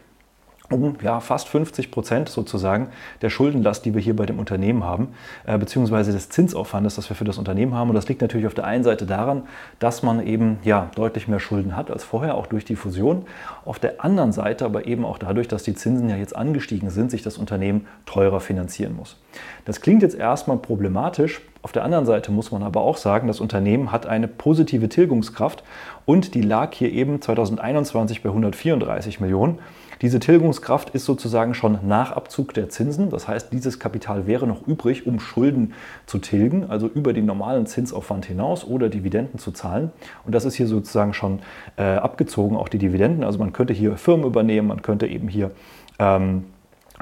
um 0.72 0.96
ja, 1.02 1.20
fast 1.20 1.48
50 1.48 1.90
Prozent 1.90 2.28
sozusagen 2.28 2.88
der 3.20 3.30
Schuldenlast, 3.30 3.84
die 3.84 3.94
wir 3.94 4.00
hier 4.00 4.16
bei 4.16 4.26
dem 4.26 4.38
Unternehmen 4.38 4.84
haben, 4.84 5.08
äh, 5.46 5.58
beziehungsweise 5.58 6.12
des 6.12 6.28
Zinsaufwandes, 6.28 6.96
das 6.96 7.08
wir 7.08 7.16
für 7.16 7.24
das 7.24 7.38
Unternehmen 7.38 7.74
haben. 7.74 7.90
Und 7.90 7.94
das 7.94 8.08
liegt 8.08 8.20
natürlich 8.20 8.46
auf 8.46 8.54
der 8.54 8.64
einen 8.64 8.84
Seite 8.84 9.06
daran, 9.06 9.42
dass 9.78 10.02
man 10.02 10.26
eben 10.26 10.58
ja, 10.64 10.90
deutlich 10.94 11.28
mehr 11.28 11.40
Schulden 11.40 11.76
hat 11.76 11.90
als 11.90 12.04
vorher, 12.04 12.34
auch 12.34 12.46
durch 12.46 12.64
die 12.64 12.76
Fusion. 12.76 13.24
Auf 13.64 13.78
der 13.78 14.04
anderen 14.04 14.32
Seite 14.32 14.64
aber 14.64 14.86
eben 14.86 15.04
auch 15.04 15.18
dadurch, 15.18 15.48
dass 15.48 15.62
die 15.62 15.74
Zinsen 15.74 16.08
ja 16.08 16.16
jetzt 16.16 16.34
angestiegen 16.34 16.90
sind, 16.90 17.10
sich 17.10 17.22
das 17.22 17.38
Unternehmen 17.38 17.86
teurer 18.06 18.40
finanzieren 18.40 18.96
muss. 18.96 19.18
Das 19.64 19.80
klingt 19.80 20.02
jetzt 20.02 20.16
erstmal 20.16 20.56
problematisch. 20.56 21.40
Auf 21.62 21.70
der 21.70 21.84
anderen 21.84 22.06
Seite 22.06 22.32
muss 22.32 22.50
man 22.50 22.64
aber 22.64 22.80
auch 22.80 22.96
sagen, 22.96 23.28
das 23.28 23.40
Unternehmen 23.40 23.92
hat 23.92 24.06
eine 24.06 24.26
positive 24.26 24.88
Tilgungskraft 24.88 25.62
und 26.04 26.34
die 26.34 26.42
lag 26.42 26.74
hier 26.74 26.92
eben 26.92 27.22
2021 27.22 28.22
bei 28.22 28.30
134 28.30 29.20
Millionen. 29.20 29.60
Diese 30.02 30.18
Tilgungskraft 30.18 30.90
ist 30.90 31.04
sozusagen 31.04 31.54
schon 31.54 31.78
nach 31.86 32.10
Abzug 32.10 32.52
der 32.54 32.68
Zinsen. 32.68 33.08
Das 33.10 33.28
heißt, 33.28 33.52
dieses 33.52 33.78
Kapital 33.78 34.26
wäre 34.26 34.48
noch 34.48 34.66
übrig, 34.66 35.06
um 35.06 35.20
Schulden 35.20 35.74
zu 36.06 36.18
tilgen, 36.18 36.68
also 36.68 36.88
über 36.88 37.12
den 37.12 37.24
normalen 37.24 37.66
Zinsaufwand 37.66 38.26
hinaus 38.26 38.64
oder 38.64 38.88
Dividenden 38.88 39.38
zu 39.38 39.52
zahlen. 39.52 39.92
Und 40.26 40.34
das 40.34 40.44
ist 40.44 40.56
hier 40.56 40.66
sozusagen 40.66 41.14
schon 41.14 41.38
äh, 41.76 41.84
abgezogen, 41.84 42.56
auch 42.56 42.68
die 42.68 42.78
Dividenden. 42.78 43.22
Also 43.22 43.38
man 43.38 43.52
könnte 43.52 43.72
hier 43.72 43.96
Firmen 43.96 44.26
übernehmen, 44.26 44.66
man 44.66 44.82
könnte 44.82 45.06
eben 45.06 45.28
hier 45.28 45.52
ähm, 46.00 46.44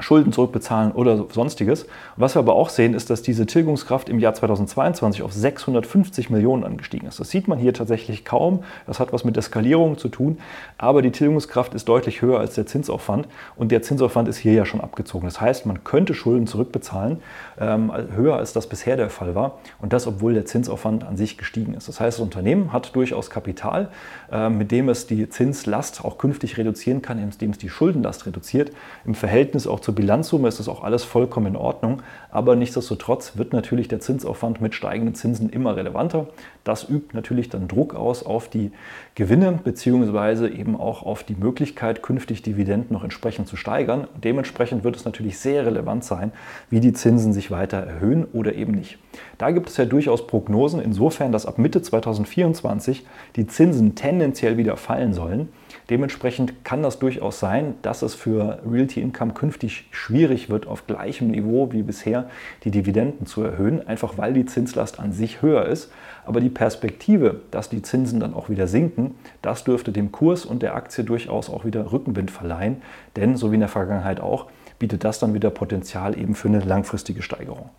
Schulden 0.01 0.33
zurückbezahlen 0.33 0.91
oder 0.91 1.25
sonstiges. 1.29 1.85
was 2.15 2.35
wir 2.35 2.39
aber 2.39 2.55
auch 2.55 2.69
sehen, 2.69 2.93
ist, 2.93 3.09
dass 3.09 3.21
diese 3.21 3.45
Tilgungskraft 3.45 4.09
im 4.09 4.19
Jahr 4.19 4.33
2022 4.33 5.21
auf 5.23 5.31
650 5.31 6.29
Millionen 6.29 6.63
angestiegen 6.63 7.07
ist. 7.07 7.19
Das 7.19 7.29
sieht 7.29 7.47
man 7.47 7.59
hier 7.59 7.73
tatsächlich 7.73 8.25
kaum. 8.25 8.63
Das 8.87 8.99
hat 8.99 9.13
was 9.13 9.23
mit 9.23 9.35
der 9.35 9.43
Skalierung 9.43 9.97
zu 9.97 10.09
tun. 10.09 10.39
Aber 10.77 11.01
die 11.01 11.11
Tilgungskraft 11.11 11.73
ist 11.73 11.87
deutlich 11.87 12.21
höher 12.21 12.39
als 12.39 12.55
der 12.55 12.65
Zinsaufwand. 12.65 13.27
Und 13.55 13.71
der 13.71 13.81
Zinsaufwand 13.81 14.27
ist 14.27 14.37
hier 14.37 14.53
ja 14.53 14.65
schon 14.65 14.81
abgezogen. 14.81 15.25
Das 15.25 15.39
heißt, 15.39 15.65
man 15.65 15.83
könnte 15.83 16.13
Schulden 16.13 16.47
zurückbezahlen, 16.47 17.19
ähm, 17.59 17.91
höher 18.15 18.35
als 18.37 18.53
das 18.53 18.67
bisher 18.67 18.97
der 18.97 19.09
Fall 19.09 19.35
war. 19.35 19.59
Und 19.79 19.93
das, 19.93 20.07
obwohl 20.07 20.33
der 20.33 20.45
Zinsaufwand 20.45 21.03
an 21.03 21.17
sich 21.17 21.37
gestiegen 21.37 21.73
ist. 21.73 21.87
Das 21.87 21.99
heißt, 21.99 22.17
das 22.17 22.23
Unternehmen 22.23 22.73
hat 22.73 22.95
durchaus 22.95 23.29
Kapital, 23.29 23.89
äh, 24.31 24.49
mit 24.49 24.71
dem 24.71 24.89
es 24.89 25.07
die 25.07 25.29
Zinslast 25.29 26.03
auch 26.03 26.17
künftig 26.17 26.57
reduzieren 26.57 27.01
kann, 27.01 27.19
indem 27.19 27.51
es 27.51 27.57
die 27.57 27.69
Schuldenlast 27.69 28.25
reduziert. 28.25 28.71
Im 29.05 29.15
Verhältnis 29.15 29.67
auch 29.67 29.79
zur 29.79 29.90
zur 29.91 29.95
Bilanzsumme 29.97 30.47
ist 30.47 30.57
das 30.57 30.69
auch 30.69 30.85
alles 30.85 31.03
vollkommen 31.03 31.47
in 31.47 31.55
Ordnung. 31.57 32.01
Aber 32.29 32.55
nichtsdestotrotz 32.55 33.35
wird 33.35 33.51
natürlich 33.51 33.89
der 33.89 33.99
Zinsaufwand 33.99 34.61
mit 34.61 34.73
steigenden 34.73 35.15
Zinsen 35.15 35.49
immer 35.49 35.75
relevanter. 35.75 36.27
Das 36.63 36.87
übt 36.89 37.13
natürlich 37.13 37.49
dann 37.49 37.67
Druck 37.67 37.93
aus 37.93 38.25
auf 38.25 38.47
die 38.47 38.71
Gewinne 39.15 39.59
beziehungsweise 39.61 40.47
eben 40.47 40.79
auch 40.79 41.03
auf 41.03 41.23
die 41.25 41.35
Möglichkeit, 41.35 42.01
künftig 42.03 42.41
Dividenden 42.41 42.93
noch 42.93 43.03
entsprechend 43.03 43.49
zu 43.49 43.57
steigern. 43.57 44.07
Dementsprechend 44.23 44.85
wird 44.85 44.95
es 44.95 45.03
natürlich 45.03 45.39
sehr 45.39 45.65
relevant 45.65 46.05
sein, 46.05 46.31
wie 46.69 46.79
die 46.79 46.93
Zinsen 46.93 47.33
sich 47.33 47.51
weiter 47.51 47.79
erhöhen 47.79 48.25
oder 48.31 48.55
eben 48.55 48.71
nicht. 48.71 48.97
Da 49.37 49.51
gibt 49.51 49.67
es 49.67 49.75
ja 49.75 49.83
durchaus 49.83 50.25
Prognosen 50.25 50.81
insofern, 50.81 51.33
dass 51.33 51.45
ab 51.45 51.57
Mitte 51.57 51.81
2024 51.81 53.05
die 53.35 53.45
Zinsen 53.45 53.95
tendenziell 53.95 54.55
wieder 54.55 54.77
fallen 54.77 55.13
sollen. 55.13 55.49
Dementsprechend 55.91 56.63
kann 56.63 56.81
das 56.83 56.99
durchaus 56.99 57.41
sein, 57.41 57.75
dass 57.81 58.01
es 58.01 58.15
für 58.15 58.59
Realty 58.65 59.01
Income 59.01 59.33
künftig 59.33 59.89
schwierig 59.91 60.49
wird, 60.49 60.65
auf 60.65 60.87
gleichem 60.87 61.31
Niveau 61.31 61.73
wie 61.73 61.83
bisher 61.83 62.29
die 62.63 62.71
Dividenden 62.71 63.25
zu 63.25 63.43
erhöhen, 63.43 63.85
einfach 63.85 64.17
weil 64.17 64.31
die 64.31 64.45
Zinslast 64.45 65.01
an 65.01 65.11
sich 65.11 65.41
höher 65.41 65.65
ist. 65.65 65.91
Aber 66.25 66.39
die 66.39 66.47
Perspektive, 66.47 67.41
dass 67.51 67.67
die 67.67 67.81
Zinsen 67.81 68.21
dann 68.21 68.33
auch 68.33 68.47
wieder 68.47 68.67
sinken, 68.67 69.15
das 69.41 69.65
dürfte 69.65 69.91
dem 69.91 70.13
Kurs 70.13 70.45
und 70.45 70.63
der 70.63 70.75
Aktie 70.75 71.03
durchaus 71.03 71.49
auch 71.49 71.65
wieder 71.65 71.91
Rückenwind 71.91 72.31
verleihen. 72.31 72.81
Denn, 73.17 73.35
so 73.35 73.51
wie 73.51 73.55
in 73.55 73.59
der 73.59 73.67
Vergangenheit 73.67 74.21
auch, 74.21 74.45
bietet 74.79 75.03
das 75.03 75.19
dann 75.19 75.33
wieder 75.33 75.49
Potenzial 75.49 76.17
eben 76.17 76.35
für 76.35 76.47
eine 76.47 76.61
langfristige 76.61 77.21
Steigerung. 77.21 77.69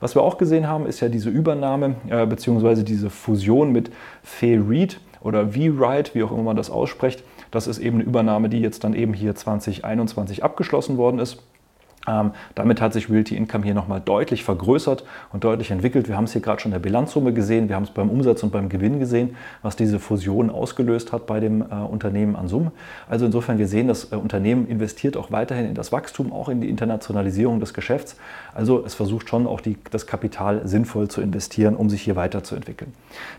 Was 0.00 0.14
wir 0.14 0.20
auch 0.20 0.36
gesehen 0.36 0.68
haben, 0.68 0.84
ist 0.84 1.00
ja 1.00 1.08
diese 1.08 1.30
Übernahme 1.30 1.94
äh, 2.10 2.26
bzw. 2.26 2.82
diese 2.82 3.08
Fusion 3.08 3.72
mit 3.72 3.90
Fay 4.22 4.56
Reed 4.58 5.00
oder 5.22 5.48
V-Ride, 5.48 6.10
wie 6.12 6.22
auch 6.22 6.30
immer 6.30 6.42
man 6.42 6.56
das 6.56 6.68
ausspricht. 6.68 7.24
Das 7.54 7.68
ist 7.68 7.78
eben 7.78 7.98
eine 7.98 8.04
Übernahme, 8.04 8.48
die 8.48 8.58
jetzt 8.58 8.82
dann 8.82 8.94
eben 8.94 9.14
hier 9.14 9.36
2021 9.36 10.42
abgeschlossen 10.42 10.96
worden 10.96 11.20
ist. 11.20 11.40
Ähm, 12.06 12.32
damit 12.54 12.80
hat 12.80 12.92
sich 12.92 13.10
Realty 13.10 13.36
Income 13.36 13.64
hier 13.64 13.74
nochmal 13.74 14.00
deutlich 14.00 14.44
vergrößert 14.44 15.04
und 15.32 15.44
deutlich 15.44 15.70
entwickelt. 15.70 16.08
Wir 16.08 16.16
haben 16.16 16.24
es 16.24 16.32
hier 16.32 16.42
gerade 16.42 16.60
schon 16.60 16.70
in 16.70 16.74
der 16.74 16.80
Bilanzsumme 16.80 17.32
gesehen, 17.32 17.68
wir 17.68 17.76
haben 17.76 17.84
es 17.84 17.90
beim 17.90 18.10
Umsatz 18.10 18.42
und 18.42 18.52
beim 18.52 18.68
Gewinn 18.68 18.98
gesehen, 18.98 19.36
was 19.62 19.76
diese 19.76 19.98
Fusion 19.98 20.50
ausgelöst 20.50 21.12
hat 21.12 21.26
bei 21.26 21.40
dem 21.40 21.62
äh, 21.62 21.74
Unternehmen 21.74 22.36
an 22.36 22.48
Summe. 22.48 22.72
Also 23.08 23.24
insofern, 23.24 23.58
wir 23.58 23.68
sehen, 23.68 23.88
das 23.88 24.12
äh, 24.12 24.16
Unternehmen 24.16 24.68
investiert 24.68 25.16
auch 25.16 25.32
weiterhin 25.32 25.66
in 25.66 25.74
das 25.74 25.92
Wachstum, 25.92 26.32
auch 26.32 26.48
in 26.48 26.60
die 26.60 26.68
Internationalisierung 26.68 27.60
des 27.60 27.72
Geschäfts. 27.72 28.16
Also 28.54 28.84
es 28.84 28.94
versucht 28.94 29.28
schon 29.28 29.46
auch 29.46 29.60
die, 29.60 29.78
das 29.90 30.06
Kapital 30.06 30.66
sinnvoll 30.66 31.08
zu 31.08 31.20
investieren, 31.20 31.74
um 31.74 31.88
sich 31.88 32.02
hier 32.02 32.16
weiterzuentwickeln. 32.16 32.92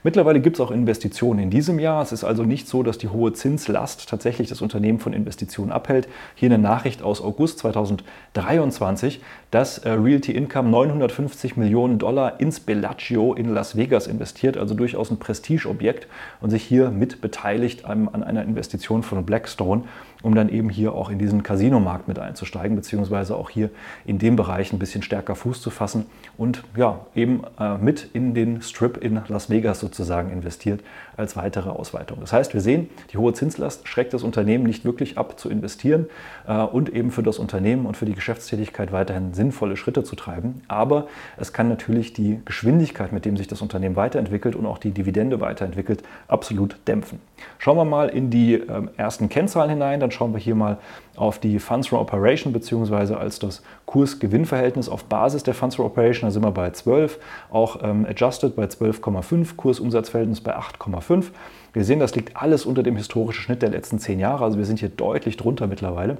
Mittlerweile 0.04 0.40
gibt 0.40 0.58
es 0.58 0.62
auch 0.62 0.72
Investitionen 0.72 1.40
in 1.40 1.50
diesem 1.50 1.80
Jahr. 1.80 2.02
Es 2.02 2.12
ist 2.12 2.24
also 2.24 2.44
nicht 2.44 2.68
so, 2.68 2.82
dass 2.82 2.98
die 2.98 3.10
hohe 3.10 3.34
Zinslast 3.34 4.10
tatsächlich 4.10 4.50
das 4.50 4.62
Unternehmen 4.62 5.00
von 5.00 5.14
Investitionen 5.14 5.72
abhält. 5.72 6.08
Hier 6.34 6.48
eine 6.48 6.58
Nachricht 6.58 7.04
aus 7.04 7.22
August 7.22 7.60
2023. 7.60 8.55
2023, 8.56 9.22
dass 9.52 9.80
äh, 9.80 9.90
Realty 9.90 10.32
Income 10.32 10.70
950 10.70 11.58
Millionen 11.58 12.00
Dollar 12.00 12.40
ins 12.40 12.60
Bellagio 12.60 13.34
in 13.34 13.54
Las 13.54 13.76
Vegas 13.76 14.08
investiert, 14.08 14.58
also 14.58 14.74
durchaus 14.74 15.12
ein 15.12 15.18
Prestigeobjekt 15.18 16.08
und 16.42 16.50
sich 16.50 16.64
hier 16.64 16.92
mit 16.92 17.22
beteiligt 17.22 17.86
an 17.86 18.24
einer 18.24 18.44
Investition 18.44 19.04
von 19.04 19.26
Blackstone 19.26 19.84
um 20.22 20.36
dann 20.36 20.50
eben 20.50 20.70
hier 20.70 20.94
auch 20.94 21.10
in 21.10 21.20
diesen 21.20 21.44
Casinomarkt 21.44 22.08
mit 22.08 22.20
einzusteigen, 22.20 22.76
beziehungsweise 22.76 23.36
auch 23.36 23.50
hier 23.50 23.70
in 24.06 24.18
dem 24.18 24.36
Bereich 24.36 24.74
ein 24.74 24.80
bisschen 24.80 25.04
stärker 25.04 25.36
Fuß 25.36 25.62
zu 25.62 25.70
fassen 25.70 26.06
und 26.38 26.64
ja, 26.76 27.00
eben 27.16 27.44
äh, 27.60 27.78
mit 27.78 28.10
in 28.14 28.34
den 28.34 28.62
Strip 28.62 28.98
in 28.98 29.22
Las 29.28 29.50
Vegas 29.50 29.80
sozusagen 29.80 30.32
investiert 30.32 30.82
als 31.18 31.36
weitere 31.36 31.70
Ausweitung. 31.70 32.20
Das 32.20 32.34
heißt, 32.34 32.54
wir 32.54 32.62
sehen, 32.62 32.90
die 33.12 33.18
hohe 33.18 33.34
Zinslast 33.34 33.88
schreckt 33.88 34.14
das 34.14 34.24
Unternehmen 34.24 34.66
nicht 34.66 34.86
wirklich 34.86 35.18
ab 35.18 35.40
zu 35.40 35.50
investieren 35.50 36.08
äh, 36.48 36.58
und 36.58 36.90
eben 36.94 37.12
für 37.12 37.24
das 37.24 37.40
Unternehmen 37.40 37.86
und 37.86 37.96
für 37.98 38.06
die 38.06 38.14
Geschäftstätigkeit 38.14 38.92
weiterhin 38.92 39.34
sinnvolle 39.34 39.78
Schritte 39.78 40.04
zu 40.04 40.16
treiben. 40.16 40.62
Aber 40.68 41.08
es 41.38 41.54
kann 41.54 41.70
natürlich 41.70 42.14
die 42.14 42.42
Geschwindigkeit, 42.46 43.12
mit 43.12 43.26
dem 43.26 43.38
sich 43.38 43.48
das 43.48 43.62
Unternehmen 43.62 43.96
weiterentwickelt 43.96 44.56
und 44.56 44.66
auch 44.66 44.78
die 44.78 44.92
Dividende 44.92 45.40
weiterentwickelt, 45.40 46.04
absolut 46.28 46.78
dämpfen. 46.88 47.20
Schauen 47.58 47.78
wir 47.78 47.86
mal 47.86 48.10
in 48.10 48.30
die 48.30 48.56
äh, 48.56 48.88
ersten 48.98 49.30
Kennzahlen 49.30 49.70
hinein, 49.70 50.00
dann 50.06 50.12
schauen 50.12 50.34
wir 50.34 50.40
hier 50.40 50.56
mal 50.56 50.78
auf 51.16 51.40
die 51.40 51.60
Funds 51.60 51.88
from 51.88 52.00
Operation 52.00 52.54
beziehungsweise 52.54 53.18
als 53.18 53.40
das 53.40 53.64
Kurs-Gewinn-Verhältnis 53.86 54.88
auf 54.90 55.06
Basis 55.06 55.44
der 55.44 55.54
Funds 55.54 55.76
from 55.76 55.86
Operation. 55.86 56.28
Da 56.28 56.32
sind 56.32 56.44
wir 56.44 56.52
bei 56.52 56.72
12, 56.72 57.20
auch 57.50 57.84
ähm, 57.84 58.06
adjusted 58.10 58.56
bei 58.56 58.66
12,5, 58.66 59.56
Kursumsatzverhältnis 59.56 60.42
bei 60.42 60.56
8,5. 60.56 61.26
Wir 61.74 61.84
sehen, 61.84 62.00
das 62.00 62.16
liegt 62.16 62.38
alles 62.38 62.66
unter 62.66 62.84
dem 62.84 62.96
historischen 62.96 63.42
Schnitt 63.42 63.62
der 63.62 63.70
letzten 63.70 64.00
zehn 64.00 64.20
Jahre. 64.20 64.44
Also 64.44 64.58
wir 64.58 64.66
sind 64.66 64.80
hier 64.80 64.90
deutlich 64.90 65.38
drunter 65.38 65.68
mittlerweile. 65.68 66.18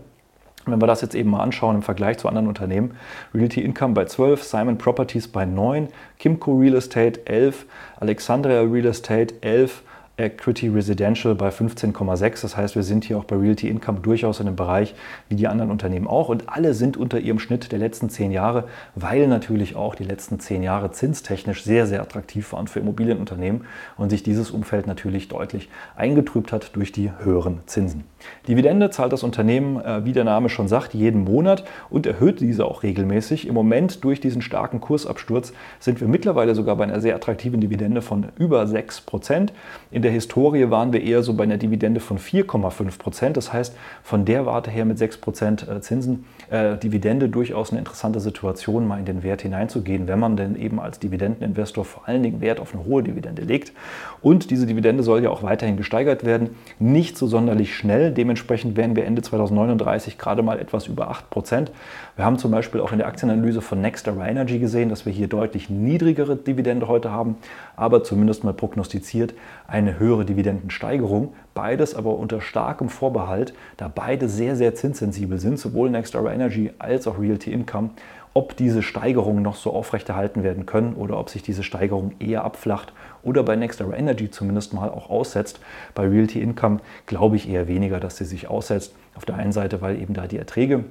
Wenn 0.66 0.82
wir 0.82 0.88
das 0.88 1.02
jetzt 1.02 1.14
eben 1.14 1.30
mal 1.30 1.42
anschauen 1.42 1.76
im 1.76 1.82
Vergleich 1.84 2.18
zu 2.18 2.28
anderen 2.28 2.48
Unternehmen, 2.48 2.96
Realty 3.34 3.62
Income 3.62 3.94
bei 3.94 4.06
12, 4.06 4.44
Simon 4.44 4.78
Properties 4.78 5.28
bei 5.28 5.46
9, 5.46 5.90
Kimco 6.18 6.58
Real 6.58 6.76
Estate 6.76 7.28
11, 7.28 7.66
Alexandria 8.00 8.62
Real 8.62 8.88
Estate 8.88 9.36
11, 9.42 9.84
Equity 10.18 10.70
Residential 10.70 11.36
bei 11.36 11.50
15,6. 11.50 12.42
Das 12.42 12.56
heißt, 12.56 12.76
wir 12.76 12.84
sind 12.84 13.04
hier 13.04 13.18
auch 13.18 13.26
bei 13.26 13.36
Realty 13.36 13.68
Income 13.68 14.00
durchaus 14.00 14.40
in 14.40 14.48
einem 14.48 14.56
Bereich 14.56 14.96
wie 15.28 15.36
die 15.36 15.48
anderen 15.48 15.72
Unternehmen 15.72 16.08
auch. 16.08 16.30
Und 16.30 16.48
alle 16.48 16.74
sind 16.74 16.96
unter 16.96 17.20
ihrem 17.20 17.40
Schnitt 17.40 17.72
der 17.72 17.80
letzten 17.80 18.10
zehn 18.10 18.32
Jahre, 18.32 18.66
weil 18.96 19.28
natürlich 19.28 19.76
auch 19.76 19.96
die 19.96 20.06
letzten 20.06 20.40
zehn 20.40 20.64
Jahre 20.64 20.92
zinstechnisch 20.92 21.64
sehr, 21.64 21.86
sehr 21.86 22.02
attraktiv 22.02 22.54
waren 22.54 22.68
für 22.68 22.80
Immobilienunternehmen 22.80 23.66
und 23.98 24.10
sich 24.10 24.24
dieses 24.24 24.52
Umfeld 24.52 24.88
natürlich 24.88 25.28
deutlich 25.28 25.70
eingetrübt 25.98 26.54
hat 26.54 26.76
durch 26.76 26.94
die 26.94 27.12
höheren 27.20 27.60
Zinsen. 27.66 28.06
Dividende 28.48 28.90
zahlt 28.90 29.12
das 29.12 29.24
Unternehmen, 29.24 29.80
äh, 29.82 30.06
wie 30.06 30.14
der 30.14 30.24
Name 30.24 30.50
schon 30.50 30.68
sagt, 30.68 30.94
jeden 30.94 31.26
Monat 31.26 31.66
und 31.90 32.06
erhöht 32.06 32.40
diese 32.40 32.66
auch 32.66 32.84
regelmäßig. 32.84 33.48
Im 33.48 33.54
Moment 33.54 34.04
durch 34.04 34.22
diesen 34.22 34.42
starken 34.42 34.80
Kursabsturz 34.80 35.52
sind 35.80 36.00
wir 36.00 36.08
mittlerweile 36.08 36.56
sogar 36.56 36.78
bei 36.78 36.86
einer 36.86 37.02
sehr 37.02 37.16
attraktiven 37.16 37.60
Dividende 37.60 38.02
von 38.02 38.28
über 38.38 38.66
6 38.66 39.02
Prozent. 39.02 39.54
In 39.92 40.05
der 40.06 40.12
Historie 40.12 40.70
waren 40.70 40.94
wir 40.94 41.02
eher 41.04 41.22
so 41.22 41.34
bei 41.34 41.44
einer 41.44 41.58
Dividende 41.58 42.00
von 42.00 42.18
4,5 42.18 42.98
Prozent. 42.98 43.38
Das 43.38 43.52
heißt, 43.52 43.76
von 44.04 44.24
der 44.24 44.46
Warte 44.46 44.72
her 44.72 44.86
mit 44.86 44.98
6 44.98 45.18
Prozent 45.18 45.68
äh, 45.68 45.82
Zinsen, 45.82 46.26
äh, 46.50 46.78
Dividende 46.78 47.28
durchaus 47.28 47.72
eine 47.72 47.80
interessante 47.80 48.20
Situation, 48.20 48.88
mal 48.88 49.00
in 49.00 49.06
den 49.06 49.24
Wert 49.24 49.42
hineinzugehen, 49.42 50.08
wenn 50.08 50.20
man 50.20 50.38
denn 50.38 50.56
eben 50.56 50.80
als 50.80 51.00
Dividendeninvestor 51.00 51.86
vor 51.86 52.08
allen 52.08 52.24
Dingen 52.24 52.40
Wert 52.40 52.60
auf 52.60 52.74
eine 52.74 52.86
hohe 52.86 53.04
Dividende 53.04 53.42
legt. 53.42 53.74
Und 54.22 54.52
diese 54.52 54.66
Dividende 54.66 55.04
soll 55.04 55.24
ja 55.24 55.30
auch 55.30 55.44
weiterhin 55.44 55.76
gesteigert 55.76 56.24
werden. 56.24 56.52
Nicht 56.80 57.18
so 57.18 57.28
sonderlich 57.28 57.76
schnell, 57.76 58.06
Dementsprechend 58.16 58.78
wären 58.78 58.96
wir 58.96 59.06
Ende 59.06 59.22
2039 59.22 60.18
gerade 60.18 60.42
mal 60.42 60.60
etwas 60.60 60.88
über 60.88 61.10
8 61.10 61.30
Prozent. 61.30 61.72
Wir 62.16 62.26
haben 62.26 62.38
zum 62.38 62.52
Beispiel 62.52 62.80
auch 62.82 62.92
in 62.92 63.00
der 63.00 63.08
Aktienanalyse 63.08 63.62
von 63.62 63.82
Nextera 63.82 64.28
Energy 64.28 64.60
gesehen, 64.60 64.90
dass 64.90 65.06
wir 65.06 65.12
hier 65.12 65.28
deutlich 65.28 65.70
niedrigere 65.70 66.36
Dividende 66.36 66.88
heute 66.88 67.12
haben, 67.12 67.36
aber 67.76 68.04
zumindest 68.04 68.44
mal 68.44 68.54
prognostiziert 68.54 69.34
eine 69.68 69.95
höhere 70.00 70.26
Dividendensteigerung. 70.26 71.34
Beides 71.54 71.96
aber 71.96 72.18
unter 72.18 72.42
starkem 72.42 72.90
Vorbehalt, 72.90 73.54
da 73.78 73.88
beide 73.88 74.30
sehr, 74.30 74.56
sehr 74.56 74.76
zinssensibel 74.76 75.40
sind, 75.40 75.60
sowohl 75.60 75.90
Next 75.90 76.16
Era 76.16 76.34
Energy 76.34 76.72
als 76.80 77.08
auch 77.08 77.20
Realty 77.20 77.52
Income 77.52 77.92
ob 78.36 78.58
diese 78.58 78.84
Steigerungen 78.84 79.42
noch 79.42 79.56
so 79.56 79.72
aufrechterhalten 79.72 80.44
werden 80.44 80.66
können 80.66 80.94
oder 80.96 81.18
ob 81.18 81.30
sich 81.30 81.42
diese 81.42 81.64
Steigerung 81.64 82.12
eher 82.20 82.44
abflacht 82.44 82.92
oder 83.24 83.44
bei 83.44 83.56
Next 83.56 83.80
Era 83.80 83.96
Energy 83.96 84.30
zumindest 84.30 84.74
mal 84.74 84.90
auch 84.90 85.10
aussetzt. 85.10 85.62
Bei 85.96 86.06
Realty 86.06 86.42
Income 86.42 86.82
glaube 87.06 87.38
ich 87.38 87.50
eher 87.50 87.70
weniger, 87.70 88.02
dass 88.02 88.18
sie 88.18 88.26
sich 88.26 88.50
aussetzt. 88.50 88.94
Auf 89.16 89.24
der 89.24 89.36
einen 89.36 89.54
Seite, 89.54 89.82
weil 89.82 90.02
eben 90.02 90.14
da 90.14 90.28
die 90.28 90.38
Erträge 90.38 90.84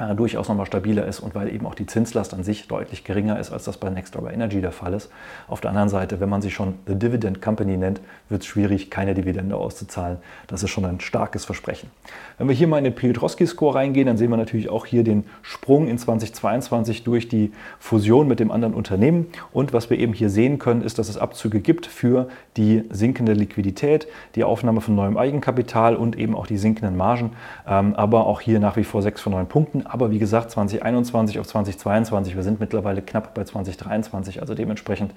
äh, 0.00 0.14
durchaus 0.16 0.48
nochmal 0.48 0.66
stabiler 0.66 1.06
ist 1.06 1.20
und 1.20 1.36
weil 1.36 1.54
eben 1.54 1.66
auch 1.66 1.76
die 1.76 1.86
Zinslast 1.86 2.34
an 2.34 2.42
sich 2.42 2.66
deutlich 2.66 3.04
geringer 3.04 3.38
ist, 3.38 3.52
als 3.52 3.62
das 3.62 3.76
bei 3.76 3.88
Next 3.90 4.14
Nextdoor 4.14 4.32
Energy 4.32 4.60
der 4.60 4.72
Fall 4.72 4.92
ist. 4.92 5.08
Auf 5.46 5.60
der 5.60 5.70
anderen 5.70 5.88
Seite, 5.88 6.18
wenn 6.18 6.28
man 6.28 6.42
sich 6.42 6.52
schon 6.52 6.74
The 6.86 6.96
Dividend 6.96 7.40
Company 7.40 7.76
nennt, 7.76 8.00
wird 8.28 8.42
es 8.42 8.48
schwierig, 8.48 8.90
keine 8.90 9.14
Dividende 9.14 9.54
auszuzahlen. 9.54 10.18
Das 10.48 10.64
ist 10.64 10.70
schon 10.70 10.84
ein 10.84 10.98
starkes 10.98 11.44
Versprechen. 11.44 11.90
Wenn 12.38 12.48
wir 12.48 12.56
hier 12.56 12.66
mal 12.66 12.78
in 12.78 12.84
den 12.84 12.94
Piotrowski-Score 12.96 13.76
reingehen, 13.76 14.08
dann 14.08 14.16
sehen 14.16 14.30
wir 14.30 14.36
natürlich 14.36 14.68
auch 14.68 14.84
hier 14.84 15.04
den 15.04 15.24
Sprung 15.42 15.86
in 15.86 15.96
2022 15.96 17.04
durch 17.04 17.28
die 17.28 17.52
Fusion 17.78 18.26
mit 18.26 18.40
dem 18.40 18.50
anderen 18.50 18.74
Unternehmen. 18.74 19.28
Und 19.52 19.72
was 19.72 19.90
wir 19.90 19.98
eben 20.00 20.12
hier 20.12 20.28
sehen 20.28 20.58
können, 20.58 20.82
ist, 20.82 20.98
dass 20.98 21.08
es 21.08 21.18
Abzüge 21.18 21.60
gibt 21.60 21.86
für 21.86 22.28
die 22.56 22.82
sinkende 22.90 23.32
Liquidität, 23.32 24.08
die 24.34 24.42
Aufnahme 24.42 24.80
von 24.80 24.96
neuem 24.96 25.16
Eigenkapital 25.16 25.94
und 25.94 26.18
eben 26.18 26.34
auch 26.34 26.48
die 26.48 26.58
sinkenden 26.58 26.96
Margen. 26.96 27.30
Ähm, 27.66 27.94
aber 27.94 28.26
auch 28.26 28.40
hier 28.40 28.58
nach 28.58 28.76
wie 28.76 28.84
vor 28.84 29.02
6 29.02 29.20
von 29.20 29.32
9 29.32 29.46
Punkten 29.46 29.83
aber 29.86 30.10
wie 30.10 30.18
gesagt 30.18 30.50
2021 30.50 31.38
auf 31.38 31.46
2022, 31.46 32.36
wir 32.36 32.42
sind 32.42 32.60
mittlerweile 32.60 33.02
knapp 33.02 33.34
bei 33.34 33.44
2023, 33.44 34.40
also 34.40 34.54
dementsprechend 34.54 35.12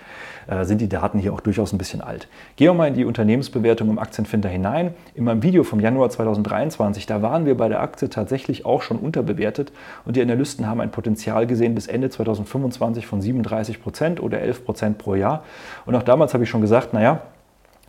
äh, 0.48 0.66
sind 0.66 0.82
die 0.82 0.90
Daten 0.90 1.20
hier 1.20 1.34
auch 1.34 1.42
durchaus 1.42 1.74
ein 1.74 1.78
bisschen 1.78 2.02
alt. 2.02 2.28
Gehen 2.56 2.68
wir 2.68 2.74
mal 2.74 2.88
in 2.88 2.94
die 2.94 3.06
Unternehmensbewertung 3.06 3.90
im 3.90 4.00
Aktienfinder 4.00 4.50
hinein. 4.50 4.94
In 5.16 5.24
meinem 5.24 5.44
Video 5.44 5.64
vom 5.64 5.80
Januar 5.80 6.10
2023, 6.10 7.06
da 7.06 7.22
waren 7.22 7.46
wir 7.46 7.56
bei 7.56 7.70
der 7.70 7.82
Aktie 7.82 8.10
tatsächlich 8.10 8.66
auch 8.66 8.82
schon 8.82 8.98
unterbewertet 8.98 9.72
und 10.06 10.16
die 10.16 10.22
Analysten 10.22 10.68
haben 10.68 10.82
ein 10.82 10.92
Potenzial 10.92 11.48
gesehen 11.48 11.76
bis 11.76 11.88
Ende 11.88 12.10
2025 12.10 13.08
von 13.08 13.22
37 13.22 13.82
Prozent 13.82 14.22
oder 14.22 14.40
11 14.40 14.66
Prozent 14.66 14.98
pro 14.98 15.16
Jahr. 15.16 15.44
Und 15.86 15.96
auch 15.96 16.04
damals 16.04 16.34
habe 16.34 16.44
ich 16.44 16.50
schon 16.50 16.62
gesagt, 16.62 16.94
naja, 16.94 17.22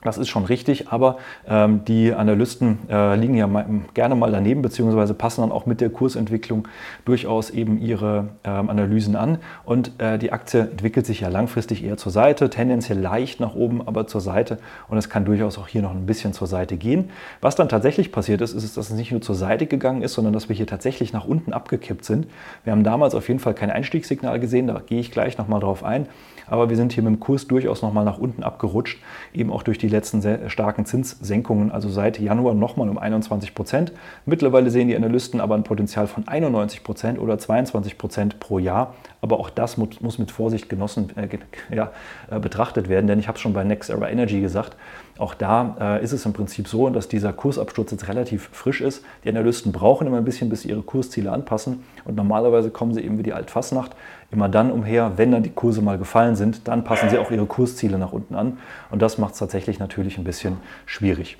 das 0.02 0.16
ist 0.16 0.28
schon 0.28 0.44
richtig, 0.44 0.88
aber 0.90 1.18
ähm, 1.48 1.84
die 1.84 2.14
Analysten 2.14 2.78
äh, 2.88 3.16
liegen 3.16 3.34
ja 3.34 3.48
mal, 3.48 3.66
gerne 3.94 4.14
mal 4.14 4.30
daneben, 4.30 4.62
beziehungsweise 4.62 5.12
passen 5.12 5.40
dann 5.40 5.50
auch 5.50 5.66
mit 5.66 5.80
der 5.80 5.90
Kursentwicklung 5.90 6.68
durchaus 7.04 7.50
eben 7.50 7.80
ihre 7.80 8.28
ähm, 8.44 8.70
Analysen 8.70 9.16
an. 9.16 9.38
Und 9.64 10.00
äh, 10.00 10.16
die 10.18 10.30
Aktie 10.30 10.60
entwickelt 10.60 11.04
sich 11.04 11.20
ja 11.20 11.28
langfristig 11.28 11.82
eher 11.82 11.96
zur 11.96 12.12
Seite, 12.12 12.48
tendenziell 12.48 12.98
leicht 12.98 13.40
nach 13.40 13.56
oben, 13.56 13.86
aber 13.86 14.06
zur 14.06 14.20
Seite. 14.20 14.58
Und 14.88 14.98
es 14.98 15.10
kann 15.10 15.24
durchaus 15.24 15.58
auch 15.58 15.66
hier 15.66 15.82
noch 15.82 15.90
ein 15.90 16.06
bisschen 16.06 16.32
zur 16.32 16.46
Seite 16.46 16.76
gehen. 16.76 17.10
Was 17.40 17.56
dann 17.56 17.68
tatsächlich 17.68 18.12
passiert 18.12 18.40
ist, 18.40 18.54
ist, 18.54 18.76
dass 18.76 18.90
es 18.90 18.96
nicht 18.96 19.10
nur 19.10 19.20
zur 19.20 19.34
Seite 19.34 19.66
gegangen 19.66 20.02
ist, 20.02 20.14
sondern 20.14 20.32
dass 20.32 20.48
wir 20.48 20.54
hier 20.54 20.68
tatsächlich 20.68 21.12
nach 21.12 21.24
unten 21.24 21.52
abgekippt 21.52 22.04
sind. 22.04 22.28
Wir 22.62 22.72
haben 22.72 22.84
damals 22.84 23.16
auf 23.16 23.26
jeden 23.26 23.40
Fall 23.40 23.54
kein 23.54 23.70
Einstiegssignal 23.70 24.38
gesehen, 24.38 24.68
da 24.68 24.80
gehe 24.84 25.00
ich 25.00 25.10
gleich 25.10 25.38
nochmal 25.38 25.58
drauf 25.58 25.82
ein. 25.82 26.06
Aber 26.50 26.70
wir 26.70 26.76
sind 26.76 26.92
hier 26.92 27.02
mit 27.02 27.12
dem 27.12 27.20
Kurs 27.20 27.46
durchaus 27.46 27.82
nochmal 27.82 28.04
nach 28.04 28.18
unten 28.18 28.42
abgerutscht, 28.42 29.02
eben 29.32 29.52
auch 29.52 29.62
durch 29.62 29.78
die 29.78 29.88
letzten 29.88 30.20
sehr 30.20 30.50
starken 30.50 30.86
Zinssenkungen, 30.86 31.70
also 31.70 31.88
seit 31.88 32.18
Januar 32.18 32.54
nochmal 32.54 32.88
um 32.88 32.98
21 32.98 33.54
Prozent. 33.54 33.92
Mittlerweile 34.26 34.70
sehen 34.70 34.88
die 34.88 34.96
Analysten 34.96 35.40
aber 35.40 35.54
ein 35.54 35.64
Potenzial 35.64 36.06
von 36.06 36.26
91 36.26 36.82
Prozent 36.82 37.18
oder 37.18 37.38
22 37.38 37.98
Prozent 37.98 38.40
pro 38.40 38.58
Jahr. 38.58 38.94
Aber 39.20 39.40
auch 39.40 39.50
das 39.50 39.76
muss 39.76 40.18
mit 40.18 40.30
Vorsicht 40.30 40.68
genossen, 40.68 41.10
äh, 41.16 41.28
ja, 41.74 41.90
äh, 42.30 42.38
betrachtet 42.38 42.88
werden, 42.88 43.06
denn 43.06 43.18
ich 43.18 43.28
habe 43.28 43.36
es 43.36 43.42
schon 43.42 43.52
bei 43.52 43.64
Next 43.64 43.90
Era 43.90 44.08
Energy 44.08 44.40
gesagt, 44.40 44.76
auch 45.18 45.34
da 45.34 45.76
äh, 45.80 46.04
ist 46.04 46.12
es 46.12 46.24
im 46.26 46.32
Prinzip 46.32 46.68
so, 46.68 46.88
dass 46.90 47.08
dieser 47.08 47.32
Kursabsturz 47.32 47.90
jetzt 47.90 48.06
relativ 48.06 48.50
frisch 48.52 48.80
ist. 48.80 49.04
Die 49.24 49.28
Analysten 49.28 49.72
brauchen 49.72 50.06
immer 50.06 50.18
ein 50.18 50.24
bisschen, 50.24 50.48
bis 50.48 50.62
sie 50.62 50.68
ihre 50.68 50.82
Kursziele 50.82 51.32
anpassen. 51.32 51.82
Und 52.04 52.14
normalerweise 52.14 52.70
kommen 52.70 52.94
sie 52.94 53.00
eben 53.00 53.18
wie 53.18 53.24
die 53.24 53.32
Altfassnacht 53.32 53.96
immer 54.30 54.48
dann 54.48 54.70
umher, 54.70 55.12
wenn 55.16 55.32
dann 55.32 55.42
die 55.42 55.50
Kurse 55.50 55.82
mal 55.82 55.98
gefallen 55.98 56.36
sind, 56.36 56.68
dann 56.68 56.84
passen 56.84 57.08
sie 57.10 57.18
auch 57.18 57.30
ihre 57.30 57.46
Kursziele 57.46 57.98
nach 57.98 58.12
unten 58.12 58.34
an. 58.34 58.58
Und 58.90 59.02
das 59.02 59.18
macht 59.18 59.32
es 59.32 59.38
tatsächlich 59.40 59.78
natürlich 59.78 60.18
ein 60.18 60.24
bisschen 60.24 60.58
schwierig. 60.86 61.38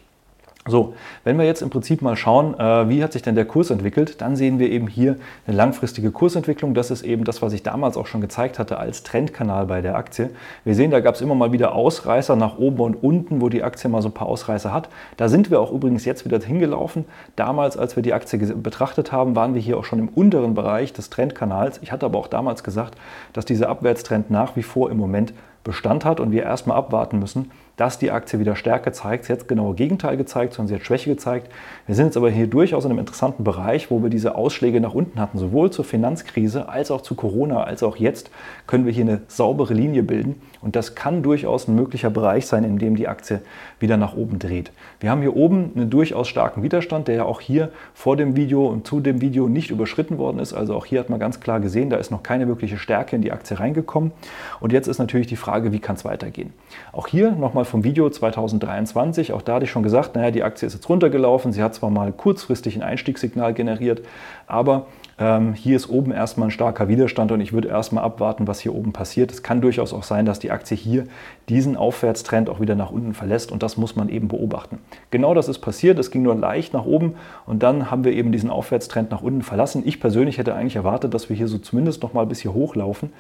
So, 0.69 0.95
wenn 1.25 1.39
wir 1.39 1.47
jetzt 1.47 1.63
im 1.63 1.71
Prinzip 1.71 2.03
mal 2.03 2.17
schauen, 2.17 2.59
äh, 2.59 2.89
wie 2.89 3.03
hat 3.03 3.13
sich 3.13 3.23
denn 3.23 3.35
der 3.35 3.47
Kurs 3.47 3.71
entwickelt, 3.71 4.21
dann 4.21 4.37
sehen 4.37 4.59
wir 4.59 4.71
eben 4.71 4.87
hier 4.87 5.17
eine 5.47 5.57
langfristige 5.57 6.11
Kursentwicklung. 6.11 6.75
Das 6.75 6.91
ist 6.91 7.03
eben 7.03 7.25
das, 7.25 7.41
was 7.41 7.53
ich 7.55 7.63
damals 7.63 7.97
auch 7.97 8.07
schon 8.07 8.21
gezeigt 8.21 8.59
hatte 8.59 8.79
als 8.79 9.03
Trendkanal 9.03 9.67
bei 9.67 9.81
der 9.81 9.97
Aktie. 9.97 10.31
Wir 10.65 10.75
sehen, 10.75 10.91
da 10.91 11.01
gab 11.01 11.15
es 11.15 11.21
immer 11.21 11.35
mal 11.35 11.53
wieder 11.53 11.75
Ausreißer 11.75 12.37
nach 12.37 12.59
oben 12.59 12.81
und 12.81 13.03
unten, 13.03 13.41
wo 13.41 13.49
die 13.49 13.63
Aktie 13.63 13.89
mal 13.89 14.03
so 14.03 14.09
ein 14.09 14.15
paar 14.15 14.29
Ausreißer 14.29 14.73
hat. 14.73 14.89
Da 15.17 15.29
sind 15.29 15.51
wir 15.51 15.61
auch 15.61 15.73
übrigens 15.73 16.05
jetzt 16.05 16.25
wieder 16.25 16.39
hingelaufen. 16.39 17.07
Damals, 17.35 17.77
als 17.77 17.97
wir 17.97 18.03
die 18.03 18.13
Aktie 18.13 18.39
betrachtet 18.39 19.11
haben, 19.11 19.35
waren 19.35 19.55
wir 19.55 19.61
hier 19.61 19.79
auch 19.79 19.85
schon 19.85 19.99
im 19.99 20.09
unteren 20.09 20.55
Bereich 20.55 20.93
des 20.93 21.09
Trendkanals. 21.11 21.81
Ich 21.83 21.93
hatte 21.93 22.07
aber 22.07 22.19
auch 22.19 22.29
damals 22.29 22.63
gesagt, 22.63 22.97
dass 23.33 23.45
dieser 23.45 23.69
Abwärtstrend 23.69 24.31
nach 24.31 24.55
wie 24.57 24.63
vor 24.63 24.91
im 24.91 24.99
Moment 24.99 25.33
Bestand 25.65 26.05
hat 26.05 26.21
und 26.21 26.31
wir 26.31 26.45
erstmal 26.45 26.79
abwarten 26.79 27.19
müssen, 27.19 27.51
dass 27.79 27.97
die 27.97 28.11
Aktie 28.11 28.41
wieder 28.41 28.57
Stärke 28.57 28.93
zeigt. 28.93 29.25
Sie 29.25 29.33
hat 29.33 29.49
genau 29.49 29.73
Gegenteil 29.73 30.17
gezeigt, 30.17 30.53
sondern 30.53 30.69
sie 30.69 30.75
hat 30.75 30.83
Schwäche 30.85 31.09
gezeigt. 31.09 31.51
Wir 31.87 31.95
sind 31.95 32.07
jetzt 32.07 32.17
aber 32.17 32.29
hier 32.29 32.49
durchaus 32.49 32.85
in 32.85 32.91
einem 32.91 32.99
interessanten 32.99 33.45
Bereich, 33.45 33.91
wo 33.91 34.03
wir 34.03 34.11
diese 34.11 34.35
Ausschläge 34.35 34.81
nach 34.81 34.95
unten 34.95 35.21
hatten. 35.21 35.39
Sowohl 35.39 35.71
zur 35.71 35.85
Finanzkrise 35.85 36.69
als 36.69 36.91
auch 36.91 37.03
zu 37.03 37.15
Corona, 37.15 37.63
als 37.63 37.85
auch 37.85 37.97
jetzt 37.97 38.31
können 38.67 38.85
wir 38.85 38.93
hier 38.93 39.05
eine 39.05 39.21
saubere 39.29 39.75
Linie 39.75 40.03
bilden. 40.03 40.43
Und 40.61 40.75
das 40.75 40.97
kann 40.97 41.23
durchaus 41.23 41.69
ein 41.69 41.77
möglicher 41.77 42.11
Bereich 42.11 42.47
sein, 42.47 42.65
in 42.65 42.79
dem 42.79 42.97
die 42.97 43.07
Aktie 43.07 43.41
wieder 43.79 43.97
nach 43.97 44.17
oben 44.17 44.41
dreht. 44.41 44.73
Wir 44.99 45.13
haben 45.13 45.21
hier 45.21 45.37
oben 45.37 45.71
einen 45.77 45.89
durchaus 45.89 46.27
starken 46.27 46.65
Widerstand, 46.65 47.07
der 47.07 47.15
ja 47.15 47.25
auch 47.25 47.41
hier 47.41 47.71
vor 47.95 48.17
dem 48.17 48.35
Video 48.35 48.67
und 48.67 48.89
zu 48.89 48.99
dem 48.99 49.21
Video 49.21 49.49
nicht 49.49 49.71
überschritten 49.71 50.19
worden 50.19 50.41
ist. 50.41 50.53
Also 50.53 50.75
auch 50.75 50.85
hier 50.85 50.99
hat 50.99 51.11
man 51.11 51.21
ganz 51.21 51.39
klar 51.39 51.61
gesehen, 51.61 51.91
da 51.91 51.97
ist 51.97 52.11
noch 52.11 52.25
keine 52.25 52.49
wirkliche 52.49 52.77
Stärke 52.77 53.15
in 53.15 53.23
die 53.23 53.31
Aktie 53.31 53.61
reingekommen. 53.61 54.11
Und 54.59 54.73
jetzt 54.73 54.89
ist 54.89 54.99
natürlich 54.99 55.29
die 55.29 55.37
Frage, 55.37 55.71
wie 55.71 55.79
kann 55.79 55.95
es 55.95 56.05
weitergehen? 56.05 56.53
Auch 56.91 57.07
hier 57.07 57.31
nochmal 57.31 57.68
vom 57.69 57.85
Video 57.85 58.11
2023. 58.11 59.33
Auch 59.33 59.43
da 59.43 59.55
hatte 59.55 59.65
ich 59.65 59.71
schon 59.71 59.83
gesagt, 59.83 60.17
naja, 60.17 60.31
die 60.31 60.43
Aktie 60.43 60.67
ist 60.67 60.75
jetzt 60.75 60.89
runtergelaufen. 60.89 61.53
Sie 61.53 61.63
hat 61.63 61.75
zwar 61.75 61.91
mal 61.91 62.13
kurzfristig 62.13 62.77
ein 62.77 62.83
Einstiegssignal 62.83 63.55
generiert, 63.55 64.03
aber 64.47 64.87
ähm, 65.21 65.53
hier 65.53 65.77
ist 65.77 65.91
oben 65.91 66.13
erstmal 66.13 66.49
ein 66.49 66.51
starker 66.53 66.89
Widerstand 66.89 67.33
und 67.33 67.41
ich 67.41 67.53
würde 67.53 67.69
erstmal 67.69 68.05
abwarten, 68.05 68.47
was 68.47 68.61
hier 68.61 68.75
oben 68.75 68.93
passiert. 68.93 69.33
Es 69.33 69.43
kann 69.43 69.61
durchaus 69.61 69.93
auch 69.93 70.05
sein, 70.05 70.27
dass 70.27 70.39
die 70.39 70.53
Aktie 70.53 70.77
hier 70.77 71.07
diesen 71.49 71.77
Aufwärtstrend 71.77 72.49
auch 72.49 72.61
wieder 72.61 72.77
nach 72.77 72.91
unten 72.91 73.15
verlässt 73.15 73.51
und 73.51 73.63
das 73.63 73.77
muss 73.77 73.97
man 73.97 74.09
eben 74.09 74.29
beobachten. 74.29 74.79
Genau 75.11 75.35
das 75.35 75.49
ist 75.49 75.59
passiert. 75.59 75.99
Es 75.99 76.13
ging 76.13 76.23
nur 76.23 76.37
leicht 76.37 76.73
nach 76.73 76.85
oben 76.85 77.17
und 77.47 77.63
dann 77.65 77.91
haben 77.91 78.05
wir 78.05 78.13
eben 78.13 78.31
diesen 78.31 78.49
Aufwärtstrend 78.49 79.11
nach 79.11 79.23
unten 79.23 79.43
verlassen. 79.43 79.83
Ich 79.85 80.01
persönlich 80.01 80.39
hätte 80.39 80.55
eigentlich 80.55 80.77
erwartet, 80.77 81.13
dass 81.15 81.29
wir 81.29 81.37
hier 81.37 81.49
so 81.49 81.59
zumindest 81.59 82.03
noch 82.03 82.13
mal 82.13 82.27
bis 82.27 82.41
hier 82.41 82.55
hochlaufen. 82.55 83.13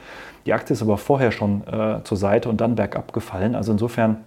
Die 0.46 0.52
Aktie 0.52 0.74
ist 0.74 0.82
aber 0.82 0.98
vorher 0.98 1.32
schon 1.32 1.66
äh, 1.66 2.02
zur 2.04 2.16
Seite 2.16 2.48
und 2.48 2.60
dann 2.60 2.76
bergab 2.76 3.12
gefallen. 3.12 3.56
Also 3.56 3.72
insofern 3.72 4.18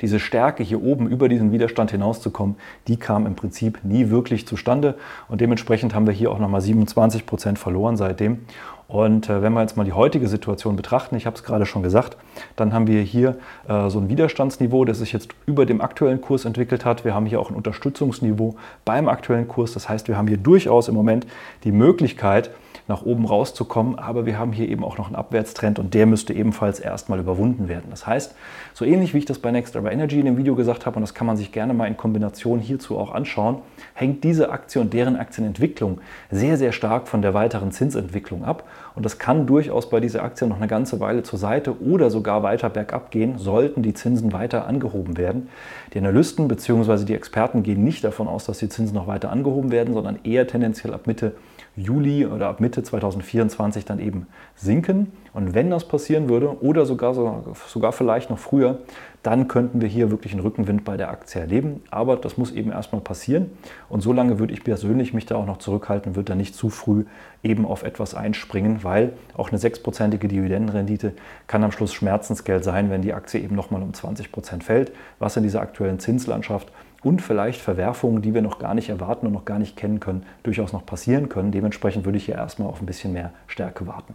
diese 0.00 0.20
Stärke 0.20 0.62
hier 0.62 0.82
oben 0.82 1.08
über 1.08 1.28
diesen 1.28 1.52
Widerstand 1.52 1.90
hinauszukommen, 1.90 2.56
die 2.86 2.96
kam 2.96 3.26
im 3.26 3.34
Prinzip 3.34 3.80
nie 3.82 4.10
wirklich 4.10 4.46
zustande 4.46 4.94
und 5.28 5.40
dementsprechend 5.40 5.94
haben 5.94 6.06
wir 6.06 6.14
hier 6.14 6.30
auch 6.30 6.38
nochmal 6.38 6.60
27 6.60 7.26
Prozent 7.26 7.58
verloren 7.58 7.96
seitdem. 7.96 8.40
Und 8.88 9.28
äh, 9.28 9.42
wenn 9.42 9.52
wir 9.52 9.60
jetzt 9.60 9.76
mal 9.76 9.84
die 9.84 9.92
heutige 9.92 10.28
Situation 10.28 10.74
betrachten, 10.74 11.14
ich 11.14 11.26
habe 11.26 11.36
es 11.36 11.44
gerade 11.44 11.66
schon 11.66 11.82
gesagt, 11.82 12.16
dann 12.56 12.72
haben 12.72 12.86
wir 12.86 13.02
hier 13.02 13.36
äh, 13.68 13.90
so 13.90 14.00
ein 14.00 14.08
Widerstandsniveau, 14.08 14.86
das 14.86 14.98
sich 14.98 15.12
jetzt 15.12 15.28
über 15.44 15.66
dem 15.66 15.82
aktuellen 15.82 16.22
Kurs 16.22 16.46
entwickelt 16.46 16.86
hat. 16.86 17.04
Wir 17.04 17.14
haben 17.14 17.26
hier 17.26 17.38
auch 17.38 17.50
ein 17.50 17.56
Unterstützungsniveau 17.56 18.56
beim 18.86 19.08
aktuellen 19.08 19.46
Kurs. 19.46 19.74
Das 19.74 19.90
heißt, 19.90 20.08
wir 20.08 20.16
haben 20.16 20.26
hier 20.26 20.38
durchaus 20.38 20.88
im 20.88 20.94
Moment 20.94 21.26
die 21.64 21.72
Möglichkeit, 21.72 22.50
nach 22.88 23.02
oben 23.02 23.26
rauszukommen. 23.26 23.98
Aber 23.98 24.26
wir 24.26 24.38
haben 24.38 24.52
hier 24.52 24.68
eben 24.68 24.82
auch 24.82 24.98
noch 24.98 25.06
einen 25.06 25.16
Abwärtstrend 25.16 25.78
und 25.78 25.94
der 25.94 26.06
müsste 26.06 26.32
ebenfalls 26.32 26.80
erstmal 26.80 27.20
überwunden 27.20 27.68
werden. 27.68 27.86
Das 27.90 28.06
heißt, 28.06 28.34
so 28.74 28.84
ähnlich 28.84 29.14
wie 29.14 29.18
ich 29.18 29.24
das 29.26 29.38
bei 29.38 29.50
Next 29.50 29.76
Era 29.76 29.90
Energy 29.92 30.18
in 30.18 30.26
dem 30.26 30.36
Video 30.36 30.54
gesagt 30.54 30.86
habe, 30.86 30.96
und 30.96 31.02
das 31.02 31.14
kann 31.14 31.26
man 31.26 31.36
sich 31.36 31.52
gerne 31.52 31.74
mal 31.74 31.86
in 31.86 31.96
Kombination 31.96 32.58
hierzu 32.58 32.98
auch 32.98 33.12
anschauen, 33.12 33.58
hängt 33.94 34.24
diese 34.24 34.50
Aktie 34.50 34.80
und 34.80 34.92
deren 34.92 35.16
Aktienentwicklung 35.16 36.00
sehr, 36.30 36.56
sehr 36.56 36.72
stark 36.72 37.08
von 37.08 37.22
der 37.22 37.34
weiteren 37.34 37.70
Zinsentwicklung 37.70 38.44
ab. 38.44 38.64
Und 38.94 39.04
das 39.04 39.18
kann 39.18 39.46
durchaus 39.46 39.90
bei 39.90 40.00
dieser 40.00 40.22
Aktie 40.22 40.46
noch 40.46 40.56
eine 40.56 40.66
ganze 40.66 40.98
Weile 40.98 41.22
zur 41.22 41.38
Seite 41.38 41.80
oder 41.82 42.10
sogar 42.10 42.42
weiter 42.42 42.70
bergab 42.70 43.10
gehen, 43.10 43.38
sollten 43.38 43.82
die 43.82 43.94
Zinsen 43.94 44.32
weiter 44.32 44.66
angehoben 44.66 45.16
werden. 45.16 45.48
Die 45.92 45.98
Analysten 45.98 46.48
bzw. 46.48 47.04
die 47.04 47.14
Experten 47.14 47.62
gehen 47.62 47.84
nicht 47.84 48.02
davon 48.02 48.28
aus, 48.28 48.46
dass 48.46 48.58
die 48.58 48.68
Zinsen 48.68 48.94
noch 48.94 49.06
weiter 49.06 49.30
angehoben 49.30 49.70
werden, 49.70 49.94
sondern 49.94 50.18
eher 50.24 50.46
tendenziell 50.46 50.94
ab 50.94 51.06
Mitte 51.06 51.34
Juli 51.78 52.26
oder 52.26 52.48
ab 52.48 52.60
Mitte 52.60 52.82
2024 52.82 53.84
dann 53.84 54.00
eben 54.00 54.26
sinken. 54.54 55.12
Und 55.32 55.54
wenn 55.54 55.70
das 55.70 55.86
passieren 55.86 56.28
würde 56.28 56.62
oder 56.62 56.84
sogar, 56.86 57.14
sogar 57.14 57.92
vielleicht 57.92 58.30
noch 58.30 58.38
früher, 58.38 58.78
dann 59.22 59.48
könnten 59.48 59.80
wir 59.80 59.88
hier 59.88 60.10
wirklich 60.10 60.32
einen 60.32 60.42
Rückenwind 60.42 60.84
bei 60.84 60.96
der 60.96 61.10
Aktie 61.10 61.40
erleben. 61.40 61.82
Aber 61.90 62.16
das 62.16 62.36
muss 62.36 62.52
eben 62.52 62.70
erstmal 62.72 63.00
passieren. 63.00 63.50
Und 63.88 64.00
solange 64.00 64.38
würde 64.38 64.52
ich 64.52 64.64
persönlich 64.64 65.12
mich 65.12 65.26
da 65.26 65.36
auch 65.36 65.46
noch 65.46 65.58
zurückhalten, 65.58 66.16
würde 66.16 66.32
da 66.32 66.34
nicht 66.34 66.54
zu 66.54 66.70
früh 66.70 67.04
eben 67.42 67.66
auf 67.66 67.82
etwas 67.82 68.14
einspringen, 68.14 68.84
weil 68.84 69.12
auch 69.36 69.50
eine 69.50 69.58
sechsprozentige 69.58 70.28
Dividendenrendite 70.28 71.12
kann 71.46 71.64
am 71.64 71.72
Schluss 71.72 71.92
Schmerzensgeld 71.94 72.64
sein, 72.64 72.90
wenn 72.90 73.02
die 73.02 73.14
Aktie 73.14 73.40
eben 73.40 73.54
nochmal 73.54 73.82
um 73.82 73.92
20 73.92 74.32
Prozent 74.32 74.64
fällt, 74.64 74.92
was 75.18 75.36
in 75.36 75.42
dieser 75.42 75.60
aktuellen 75.60 75.98
Zinslandschaft 75.98 76.72
und 77.02 77.22
vielleicht 77.22 77.60
Verwerfungen, 77.60 78.22
die 78.22 78.34
wir 78.34 78.42
noch 78.42 78.58
gar 78.58 78.74
nicht 78.74 78.88
erwarten 78.88 79.26
und 79.26 79.32
noch 79.32 79.44
gar 79.44 79.58
nicht 79.58 79.76
kennen 79.76 80.00
können, 80.00 80.24
durchaus 80.42 80.72
noch 80.72 80.84
passieren 80.84 81.28
können. 81.28 81.52
Dementsprechend 81.52 82.04
würde 82.04 82.18
ich 82.18 82.24
hier 82.24 82.34
erstmal 82.34 82.68
auf 82.68 82.80
ein 82.80 82.86
bisschen 82.86 83.12
mehr 83.12 83.32
Stärke 83.46 83.86
warten. 83.86 84.14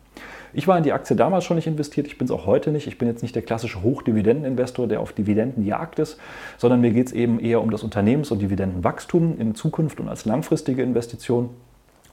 Ich 0.54 0.68
war 0.68 0.78
in 0.78 0.84
die 0.84 0.92
Aktie 0.92 1.16
damals 1.16 1.46
schon 1.46 1.56
nicht 1.56 1.68
investiert, 1.68 2.08
ich 2.08 2.18
bin 2.18 2.26
es 2.26 2.32
auch 2.32 2.46
heute 2.46 2.72
nicht. 2.72 2.88
Ich 2.88 2.98
bin 2.98 3.08
jetzt 3.08 3.22
nicht 3.22 3.36
der 3.36 3.42
klassische 3.42 3.82
Hochdividendeninvestor, 3.82 4.88
der 4.88 5.00
auf 5.00 5.14
Dividendenjagd 5.14 6.00
ist, 6.00 6.20
sondern 6.58 6.82
mir 6.82 6.92
geht 6.92 7.08
es 7.08 7.14
eben 7.14 7.40
eher 7.40 7.62
um 7.62 7.72
das 7.72 7.84
Unternehmens- 7.84 8.32
und 8.32 8.42
Dividendenwachstum 8.42 9.40
in 9.40 9.56
Zukunft 9.56 10.00
und 10.00 10.10
als 10.10 10.26
langfristige 10.26 10.84
Investition. 10.84 11.50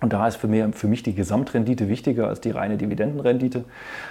Und 0.03 0.15
da 0.15 0.27
ist 0.27 0.37
für 0.37 0.49
mich, 0.49 0.65
für 0.75 0.89
mich 0.89 1.03
die 1.03 1.15
Gesamtrendite 1.15 1.89
wichtiger 1.89 2.29
als 2.29 2.41
die 2.41 2.51
reine 2.51 2.79
Dividendenrendite. 2.79 3.65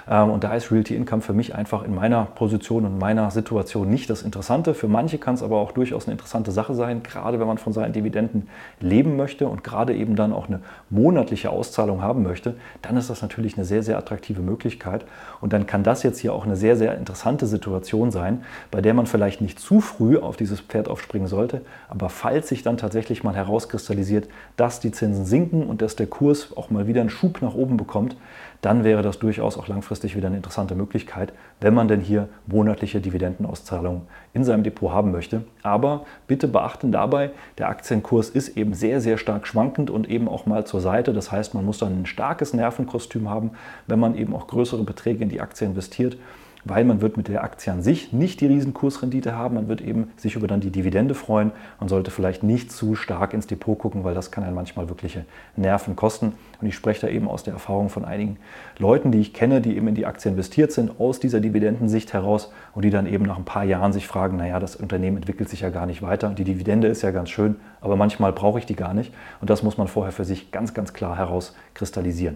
Ähm, 0.07 0.29
und 0.29 0.43
da 0.43 0.53
ist 0.53 0.71
Realty 0.71 0.95
Income 0.95 1.23
für 1.23 1.33
mich 1.33 1.55
einfach 1.55 1.83
in 1.83 1.95
meiner 1.95 2.25
Position 2.25 2.85
und 2.85 2.99
meiner 2.99 3.31
Situation 3.31 3.89
nicht 3.89 4.09
das 4.09 4.21
Interessante. 4.21 4.75
Für 4.75 4.87
manche 4.87 5.17
kann 5.17 5.33
es 5.33 5.41
aber 5.41 5.57
auch 5.57 5.71
durchaus 5.71 6.05
eine 6.05 6.11
interessante 6.11 6.51
Sache 6.51 6.75
sein, 6.75 7.01
gerade 7.01 7.39
wenn 7.39 7.47
man 7.47 7.57
von 7.57 7.73
seinen 7.73 7.93
Dividenden 7.93 8.49
leben 8.79 9.15
möchte 9.15 9.47
und 9.47 9.63
gerade 9.63 9.95
eben 9.95 10.15
dann 10.15 10.31
auch 10.31 10.47
eine 10.47 10.59
monatliche 10.91 11.49
Auszahlung 11.49 12.03
haben 12.03 12.21
möchte, 12.21 12.55
dann 12.83 12.95
ist 12.95 13.09
das 13.09 13.23
natürlich 13.23 13.55
eine 13.57 13.65
sehr, 13.65 13.81
sehr 13.81 13.97
attraktive 13.97 14.41
Möglichkeit. 14.41 15.05
Und 15.41 15.53
dann 15.53 15.65
kann 15.65 15.81
das 15.81 16.03
jetzt 16.03 16.19
hier 16.19 16.33
auch 16.33 16.45
eine 16.45 16.55
sehr, 16.55 16.77
sehr 16.77 16.97
interessante 16.97 17.47
Situation 17.47 18.11
sein, 18.11 18.43
bei 18.69 18.81
der 18.81 18.93
man 18.93 19.07
vielleicht 19.07 19.41
nicht 19.41 19.59
zu 19.59 19.81
früh 19.81 20.17
auf 20.17 20.37
dieses 20.37 20.59
Pferd 20.61 20.87
aufspringen 20.87 21.27
sollte. 21.27 21.61
Aber 21.87 22.09
falls 22.09 22.49
sich 22.49 22.61
dann 22.61 22.77
tatsächlich 22.77 23.23
mal 23.23 23.35
herauskristallisiert, 23.35 24.27
dass 24.55 24.79
die 24.79 24.91
Zinsen 24.91 25.25
sinken 25.25 25.63
und 25.63 25.78
dass 25.81 25.95
der 25.95 26.07
Kurs 26.07 26.55
auch 26.55 26.69
mal 26.69 26.87
wieder 26.87 27.01
einen 27.01 27.09
Schub 27.09 27.41
nach 27.41 27.55
oben 27.55 27.77
bekommt, 27.77 28.15
dann 28.61 28.83
wäre 28.83 29.01
das 29.01 29.19
durchaus 29.19 29.57
auch 29.57 29.67
langfristig 29.67 30.15
wieder 30.15 30.27
eine 30.27 30.35
interessante 30.35 30.75
Möglichkeit, 30.75 31.31
wenn 31.61 31.73
man 31.73 31.87
denn 31.87 32.01
hier 32.01 32.27
monatliche 32.45 32.99
Dividendenauszahlungen 32.99 34.01
in 34.33 34.43
seinem 34.43 34.63
Depot 34.63 34.91
haben 34.91 35.11
möchte. 35.11 35.43
Aber 35.63 36.05
bitte 36.27 36.47
beachten 36.47 36.91
dabei, 36.91 37.31
der 37.57 37.69
Aktienkurs 37.69 38.29
ist 38.29 38.57
eben 38.57 38.73
sehr, 38.73 38.99
sehr 38.99 39.17
stark 39.17 39.47
schwankend 39.47 39.89
und 39.89 40.09
eben 40.09 40.27
auch 40.27 40.45
mal 40.45 40.65
zur 40.65 40.81
Seite. 40.81 41.13
Das 41.13 41.31
heißt, 41.31 41.53
man 41.53 41.65
muss 41.65 41.77
dann 41.77 42.01
ein 42.01 42.05
starkes 42.05 42.53
Nervenkostüm 42.53 43.29
haben, 43.29 43.51
wenn 43.87 43.99
man 43.99 44.15
eben 44.15 44.35
auch 44.35 44.47
größere 44.47 44.83
Beträge 44.83 45.23
in 45.23 45.29
die 45.29 45.41
Aktie 45.41 45.65
investiert 45.65 46.17
weil 46.65 46.83
man 46.83 47.01
wird 47.01 47.17
mit 47.17 47.27
der 47.27 47.43
Aktie 47.43 47.71
an 47.71 47.81
sich 47.81 48.13
nicht 48.13 48.41
die 48.41 48.47
Riesenkursrendite 48.47 49.35
haben, 49.35 49.55
man 49.55 49.67
wird 49.67 49.81
eben 49.81 50.11
sich 50.17 50.35
über 50.35 50.47
dann 50.47 50.59
die 50.59 50.71
Dividende 50.71 51.15
freuen. 51.15 51.51
Man 51.79 51.89
sollte 51.89 52.11
vielleicht 52.11 52.43
nicht 52.43 52.71
zu 52.71 52.95
stark 52.95 53.33
ins 53.33 53.47
Depot 53.47 53.77
gucken, 53.77 54.03
weil 54.03 54.13
das 54.13 54.31
kann 54.31 54.43
einen 54.43 54.55
manchmal 54.55 54.89
wirkliche 54.89 55.25
Nerven 55.55 55.95
kosten. 55.95 56.33
Und 56.61 56.67
ich 56.67 56.75
spreche 56.75 57.01
da 57.01 57.07
eben 57.07 57.27
aus 57.27 57.43
der 57.43 57.53
Erfahrung 57.53 57.89
von 57.89 58.03
einigen 58.03 58.37
Leuten, 58.77 59.11
die 59.11 59.19
ich 59.19 59.33
kenne, 59.33 59.61
die 59.61 59.77
eben 59.77 59.87
in 59.87 59.95
die 59.95 60.05
Aktie 60.05 60.29
investiert 60.29 60.71
sind, 60.71 60.99
aus 60.99 61.19
dieser 61.19 61.39
Dividendensicht 61.39 62.13
heraus 62.13 62.51
und 62.73 62.83
die 62.83 62.89
dann 62.89 63.07
eben 63.07 63.25
nach 63.25 63.37
ein 63.37 63.45
paar 63.45 63.63
Jahren 63.63 63.93
sich 63.93 64.07
fragen, 64.07 64.37
naja, 64.37 64.59
das 64.59 64.75
Unternehmen 64.75 65.17
entwickelt 65.17 65.49
sich 65.49 65.61
ja 65.61 65.69
gar 65.69 65.85
nicht 65.85 66.01
weiter. 66.01 66.29
Die 66.29 66.43
Dividende 66.43 66.87
ist 66.87 67.01
ja 67.01 67.11
ganz 67.11 67.29
schön, 67.29 67.55
aber 67.81 67.95
manchmal 67.95 68.33
brauche 68.33 68.59
ich 68.59 68.65
die 68.65 68.75
gar 68.75 68.93
nicht. 68.93 69.13
Und 69.39 69.49
das 69.49 69.63
muss 69.63 69.77
man 69.77 69.87
vorher 69.87 70.11
für 70.11 70.25
sich 70.25 70.51
ganz, 70.51 70.73
ganz 70.73 70.93
klar 70.93 71.17
herauskristallisieren. 71.17 72.35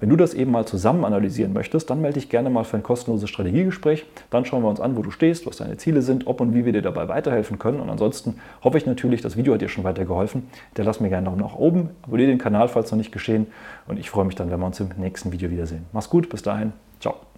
Wenn 0.00 0.10
du 0.10 0.16
das 0.16 0.34
eben 0.34 0.50
mal 0.50 0.66
zusammen 0.66 1.04
analysieren 1.04 1.52
möchtest, 1.52 1.88
dann 1.88 2.00
melde 2.00 2.20
dich 2.20 2.28
gerne 2.28 2.50
mal 2.50 2.64
für 2.64 2.76
ein 2.76 2.82
kostenloses 2.82 3.30
Strategiegespräch. 3.70 4.06
Dann 4.30 4.44
schauen 4.44 4.62
wir 4.62 4.68
uns 4.68 4.80
an, 4.80 4.96
wo 4.96 5.02
du 5.02 5.10
stehst, 5.10 5.46
was 5.46 5.58
deine 5.58 5.76
Ziele 5.76 6.02
sind, 6.02 6.26
ob 6.26 6.40
und 6.40 6.54
wie 6.54 6.64
wir 6.64 6.72
dir 6.72 6.82
dabei 6.82 7.08
weiterhelfen 7.08 7.58
können. 7.58 7.80
Und 7.80 7.90
ansonsten 7.90 8.38
hoffe 8.64 8.78
ich 8.78 8.86
natürlich, 8.86 9.20
das 9.20 9.36
Video 9.36 9.54
hat 9.54 9.60
dir 9.60 9.68
schon 9.68 9.84
weitergeholfen. 9.84 10.48
lass 10.76 11.00
mir 11.00 11.08
gerne 11.08 11.28
einen 11.28 11.38
Daumen 11.38 11.50
nach 11.50 11.58
oben, 11.58 11.90
abonniere 12.02 12.30
den 12.30 12.38
Kanal, 12.38 12.68
falls 12.68 12.90
noch 12.90 12.98
nicht 12.98 13.12
geschehen. 13.12 13.46
Und 13.86 13.98
ich 13.98 14.10
freue 14.10 14.24
mich 14.24 14.34
dann, 14.34 14.50
wenn 14.50 14.60
wir 14.60 14.66
uns 14.66 14.80
im 14.80 14.88
nächsten 14.96 15.32
Video 15.32 15.50
wiedersehen. 15.50 15.84
Mach's 15.92 16.10
gut, 16.10 16.28
bis 16.28 16.42
dahin. 16.42 16.72
Ciao. 17.00 17.31